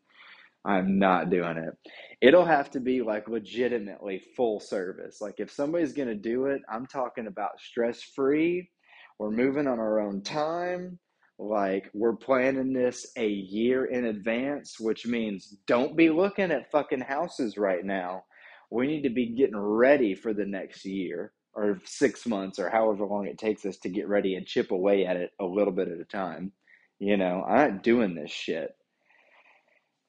I'm 0.65 0.99
not 0.99 1.29
doing 1.29 1.59
it. 1.59 1.75
It'll 2.23 2.47
have 2.47 2.71
to 2.71 2.81
be 2.81 3.03
like 3.03 3.29
legitimately 3.29 4.23
full 4.35 4.61
service. 4.61 5.21
Like, 5.21 5.35
if 5.39 5.53
somebody's 5.53 5.93
gonna 5.93 6.15
do 6.15 6.47
it, 6.47 6.63
I'm 6.73 6.87
talking 6.87 7.27
about 7.27 7.61
stress-free. 7.61 8.71
We're 9.19 9.31
moving 9.31 9.67
on 9.67 9.79
our 9.79 10.01
own 10.01 10.23
time 10.23 10.99
like 11.38 11.90
we're 11.94 12.16
planning 12.16 12.73
this 12.73 13.11
a 13.16 13.27
year 13.27 13.87
in 13.87 14.07
advance, 14.07 14.79
which 14.79 15.07
means 15.07 15.57
don't 15.66 15.97
be 15.97 16.11
looking 16.11 16.51
at 16.51 16.70
fucking 16.70 17.01
houses 17.01 17.57
right 17.57 17.85
now. 17.85 18.25
We 18.70 18.87
need 18.87 19.03
to 19.03 19.11
be 19.11 19.35
getting 19.35 19.57
ready 19.57 20.14
for 20.14 20.33
the 20.33 20.47
next 20.47 20.85
year 20.85 21.33
or 21.55 21.81
six 21.85 22.27
months 22.27 22.59
or 22.59 22.68
however 22.68 23.07
long 23.07 23.27
it 23.27 23.38
takes 23.38 23.64
us 23.64 23.79
to 23.79 23.88
get 23.88 24.09
ready 24.09 24.35
and 24.35 24.47
chip 24.47 24.70
away 24.70 25.07
at 25.07 25.16
it 25.16 25.31
a 25.40 25.44
little 25.44 25.73
bit 25.73 25.88
at 25.88 26.01
a 26.01 26.05
time. 26.05 26.53
You 26.99 27.16
know, 27.16 27.44
I'm 27.47 27.73
not 27.73 27.83
doing 27.83 28.14
this 28.14 28.31
shit 28.31 28.70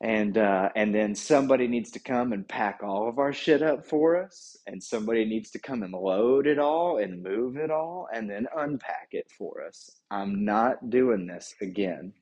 and 0.02 0.38
uh, 0.38 0.70
and 0.76 0.94
then 0.94 1.16
somebody 1.16 1.68
needs 1.68 1.92
to 1.92 2.00
come 2.00 2.34
and 2.34 2.48
pack 2.48 2.82
all 2.84 3.10
of 3.10 3.20
our 3.20 3.34
shit 3.34 3.62
up 3.62 3.88
for 3.88 4.22
us, 4.22 4.58
and 4.68 4.84
somebody 4.84 5.26
needs 5.26 5.52
to 5.52 5.60
come 5.60 5.84
and 5.84 5.94
load 5.94 6.48
it 6.48 6.60
all 6.60 6.98
and 6.98 7.24
move 7.24 7.58
it 7.58 7.72
all, 7.72 8.08
and 8.14 8.30
then 8.30 8.48
unpack 8.56 9.10
it 9.12 9.32
for 9.38 9.64
us. 9.66 9.92
I'm 10.12 10.46
not 10.46 10.90
doing 10.90 11.28
this 11.28 11.56
again. 11.62 12.14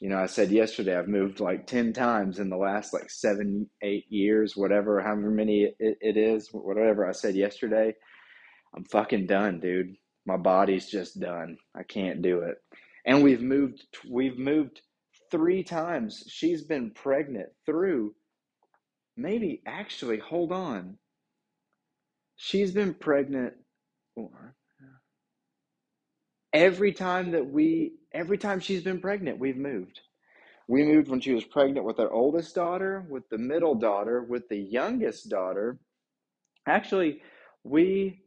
You 0.00 0.10
know, 0.10 0.18
I 0.18 0.26
said 0.26 0.50
yesterday 0.50 0.96
I've 0.98 1.08
moved 1.08 1.40
like 1.40 1.66
ten 1.66 1.92
times 1.92 2.38
in 2.38 2.50
the 2.50 2.56
last 2.56 2.92
like 2.92 3.10
seven, 3.10 3.68
eight 3.82 4.06
years, 4.10 4.56
whatever, 4.56 5.00
however 5.00 5.30
many 5.30 5.74
it, 5.78 5.98
it 6.00 6.16
is, 6.16 6.48
whatever 6.52 7.08
I 7.08 7.12
said 7.12 7.34
yesterday. 7.36 7.94
I'm 8.74 8.84
fucking 8.84 9.26
done, 9.26 9.60
dude. 9.60 9.96
My 10.26 10.36
body's 10.36 10.88
just 10.88 11.20
done. 11.20 11.58
I 11.76 11.82
can't 11.82 12.22
do 12.22 12.40
it. 12.40 12.56
And 13.06 13.22
we've 13.22 13.42
moved. 13.42 13.86
We've 14.10 14.38
moved 14.38 14.80
three 15.30 15.62
times 15.62 16.24
she's 16.28 16.62
been 16.62 16.90
pregnant 16.90 17.48
through 17.64 18.14
maybe 19.16 19.62
actually 19.66 20.18
hold 20.18 20.52
on. 20.52 20.98
She's 22.36 22.72
been 22.72 22.94
pregnant 22.94 23.54
every 26.52 26.92
time 26.92 27.30
that 27.32 27.46
we 27.46 27.94
every 28.12 28.38
time 28.38 28.60
she's 28.60 28.82
been 28.82 29.00
pregnant 29.00 29.38
we've 29.38 29.56
moved. 29.56 30.00
We 30.68 30.84
moved 30.84 31.08
when 31.08 31.20
she 31.20 31.32
was 31.32 31.44
pregnant 31.44 31.86
with 31.86 32.00
our 32.00 32.10
oldest 32.10 32.54
daughter 32.54 33.06
with 33.08 33.28
the 33.28 33.38
middle 33.38 33.74
daughter 33.74 34.22
with 34.22 34.48
the 34.48 34.58
youngest 34.58 35.28
daughter. 35.28 35.78
Actually 36.66 37.22
we 37.64 38.22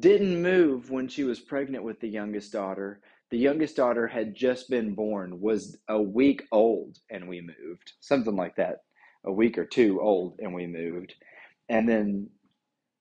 didn't 0.00 0.42
move 0.42 0.90
when 0.90 1.08
she 1.08 1.24
was 1.24 1.40
pregnant 1.40 1.84
with 1.84 2.00
the 2.00 2.08
youngest 2.08 2.52
daughter 2.52 3.00
the 3.30 3.38
youngest 3.38 3.76
daughter 3.76 4.06
had 4.06 4.34
just 4.34 4.70
been 4.70 4.94
born, 4.94 5.40
was 5.40 5.76
a 5.88 6.00
week 6.00 6.44
old, 6.52 6.98
and 7.10 7.28
we 7.28 7.40
moved. 7.40 7.92
Something 8.00 8.36
like 8.36 8.56
that. 8.56 8.78
A 9.26 9.32
week 9.32 9.58
or 9.58 9.66
two 9.66 10.00
old, 10.00 10.38
and 10.38 10.54
we 10.54 10.66
moved. 10.66 11.14
And 11.68 11.88
then 11.88 12.30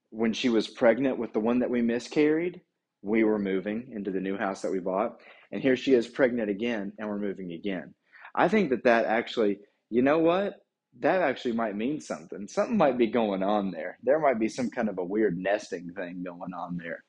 when 0.10 0.34
she 0.34 0.50
was 0.50 0.68
pregnant 0.68 1.18
with 1.18 1.34
the 1.34 1.40
one 1.40 1.60
that 1.60 1.70
we 1.70 1.82
miscarried, 1.82 2.62
we 3.02 3.24
were 3.24 3.40
moving 3.40 3.90
into 3.94 4.12
the 4.12 4.20
new 4.20 4.38
house 4.38 4.62
that 4.62 4.72
we 4.72 4.80
bought. 4.80 5.20
And 5.52 5.62
here 5.62 5.78
she 5.78 5.94
is 5.94 6.08
pregnant 6.08 6.50
again, 6.50 6.92
and 6.98 7.08
we're 7.08 7.20
moving 7.20 7.54
again. 7.54 7.94
I 8.36 8.48
think 8.48 8.70
that 8.72 8.84
that 8.84 9.06
actually, 9.06 9.60
you 9.90 10.02
know 10.02 10.20
what? 10.20 10.56
That 11.00 11.22
actually 11.22 11.54
might 11.54 11.76
mean 11.76 12.02
something. 12.02 12.48
Something 12.48 12.78
might 12.78 12.98
be 12.98 13.08
going 13.08 13.44
on 13.44 13.72
there. 13.72 13.98
There 14.04 14.20
might 14.20 14.40
be 14.40 14.50
some 14.50 14.70
kind 14.70 14.90
of 14.90 14.98
a 14.98 15.06
weird 15.06 15.38
nesting 15.38 15.92
thing 15.96 16.24
going 16.26 16.54
on 16.54 16.78
there. 16.78 17.04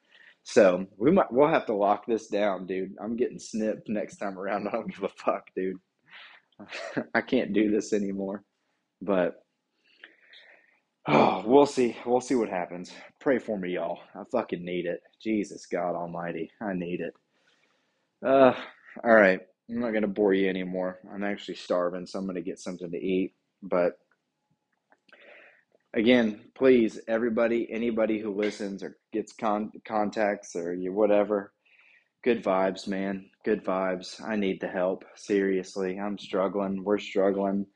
So 0.48 0.86
we 0.96 1.12
might 1.12 1.30
we'll 1.30 1.48
have 1.48 1.66
to 1.66 1.74
lock 1.74 2.06
this 2.06 2.28
down, 2.28 2.66
dude. 2.66 2.94
I'm 3.02 3.16
getting 3.16 3.38
snipped 3.38 3.90
next 3.90 4.16
time 4.16 4.38
around. 4.38 4.68
I 4.70 4.72
don't 4.72 4.90
give 4.90 5.04
a 5.04 5.10
fuck, 5.10 5.48
dude. 5.54 5.76
I 7.14 7.20
can't 7.20 7.52
do 7.52 7.70
this 7.70 7.92
anymore. 7.92 8.44
But 9.02 9.42
Oh, 11.06 11.42
we'll 11.46 11.66
see. 11.66 11.96
We'll 12.06 12.20
see 12.20 12.34
what 12.36 12.48
happens. 12.50 12.92
Pray 13.20 13.38
for 13.38 13.58
me, 13.58 13.74
y'all. 13.74 14.00
I 14.14 14.22
fucking 14.32 14.64
need 14.64 14.86
it. 14.86 15.02
Jesus 15.22 15.66
God 15.66 15.94
Almighty, 15.96 16.50
I 16.62 16.74
need 16.74 17.00
it. 17.00 17.14
Uh, 18.24 18.54
all 19.04 19.14
right. 19.14 19.40
I'm 19.70 19.80
not 19.80 19.92
gonna 19.92 20.08
bore 20.08 20.34
you 20.34 20.48
anymore. 20.48 20.98
I'm 21.12 21.24
actually 21.24 21.56
starving, 21.56 22.06
so 22.06 22.18
I'm 22.18 22.26
gonna 22.26 22.40
get 22.42 22.58
something 22.58 22.90
to 22.90 22.98
eat. 22.98 23.34
But 23.62 23.98
again, 25.98 26.40
please, 26.54 27.00
everybody, 27.08 27.68
anybody 27.70 28.20
who 28.20 28.32
listens 28.32 28.84
or 28.84 28.96
gets 29.12 29.32
con- 29.32 29.72
contacts 29.86 30.54
or 30.54 30.72
you 30.72 30.92
whatever, 30.92 31.52
good 32.22 32.42
vibes, 32.42 32.86
man. 32.86 33.28
Good 33.44 33.64
vibes. 33.64 34.22
I 34.24 34.36
need 34.36 34.60
the 34.60 34.68
help. 34.68 35.04
Seriously, 35.16 35.98
I'm 35.98 36.16
struggling. 36.16 36.84
We're 36.84 36.98
struggling. 36.98 37.66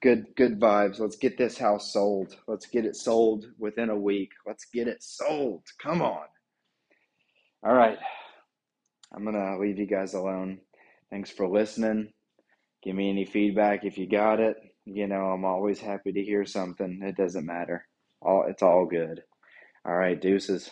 Good, 0.00 0.26
good 0.36 0.60
vibes. 0.60 1.00
Let's 1.00 1.16
get 1.16 1.36
this 1.36 1.58
house 1.58 1.92
sold. 1.92 2.36
Let's 2.46 2.66
get 2.66 2.84
it 2.84 2.94
sold 2.94 3.46
within 3.58 3.90
a 3.90 3.98
week. 3.98 4.30
Let's 4.46 4.66
get 4.72 4.86
it 4.86 5.02
sold. 5.02 5.64
Come 5.82 6.02
on. 6.02 6.26
All 7.64 7.74
right. 7.74 7.98
I'm 9.12 9.24
gonna 9.24 9.58
leave 9.58 9.78
you 9.78 9.86
guys 9.86 10.14
alone. 10.14 10.58
Thanks 11.10 11.30
for 11.30 11.48
listening. 11.48 12.12
Give 12.84 12.94
me 12.94 13.10
any 13.10 13.24
feedback 13.24 13.84
if 13.84 13.98
you 13.98 14.08
got 14.08 14.38
it. 14.38 14.56
You 14.86 15.08
know, 15.08 15.26
I'm 15.32 15.46
always 15.46 15.80
happy 15.80 16.12
to 16.12 16.22
hear 16.24 16.46
something. 16.46 17.00
It 17.02 17.16
doesn't 17.16 17.46
matter. 17.46 17.86
All 18.22 18.46
it's 18.48 18.62
all 18.62 18.86
good. 18.86 19.22
All 19.86 19.96
right, 19.96 20.20
deuces. 20.20 20.70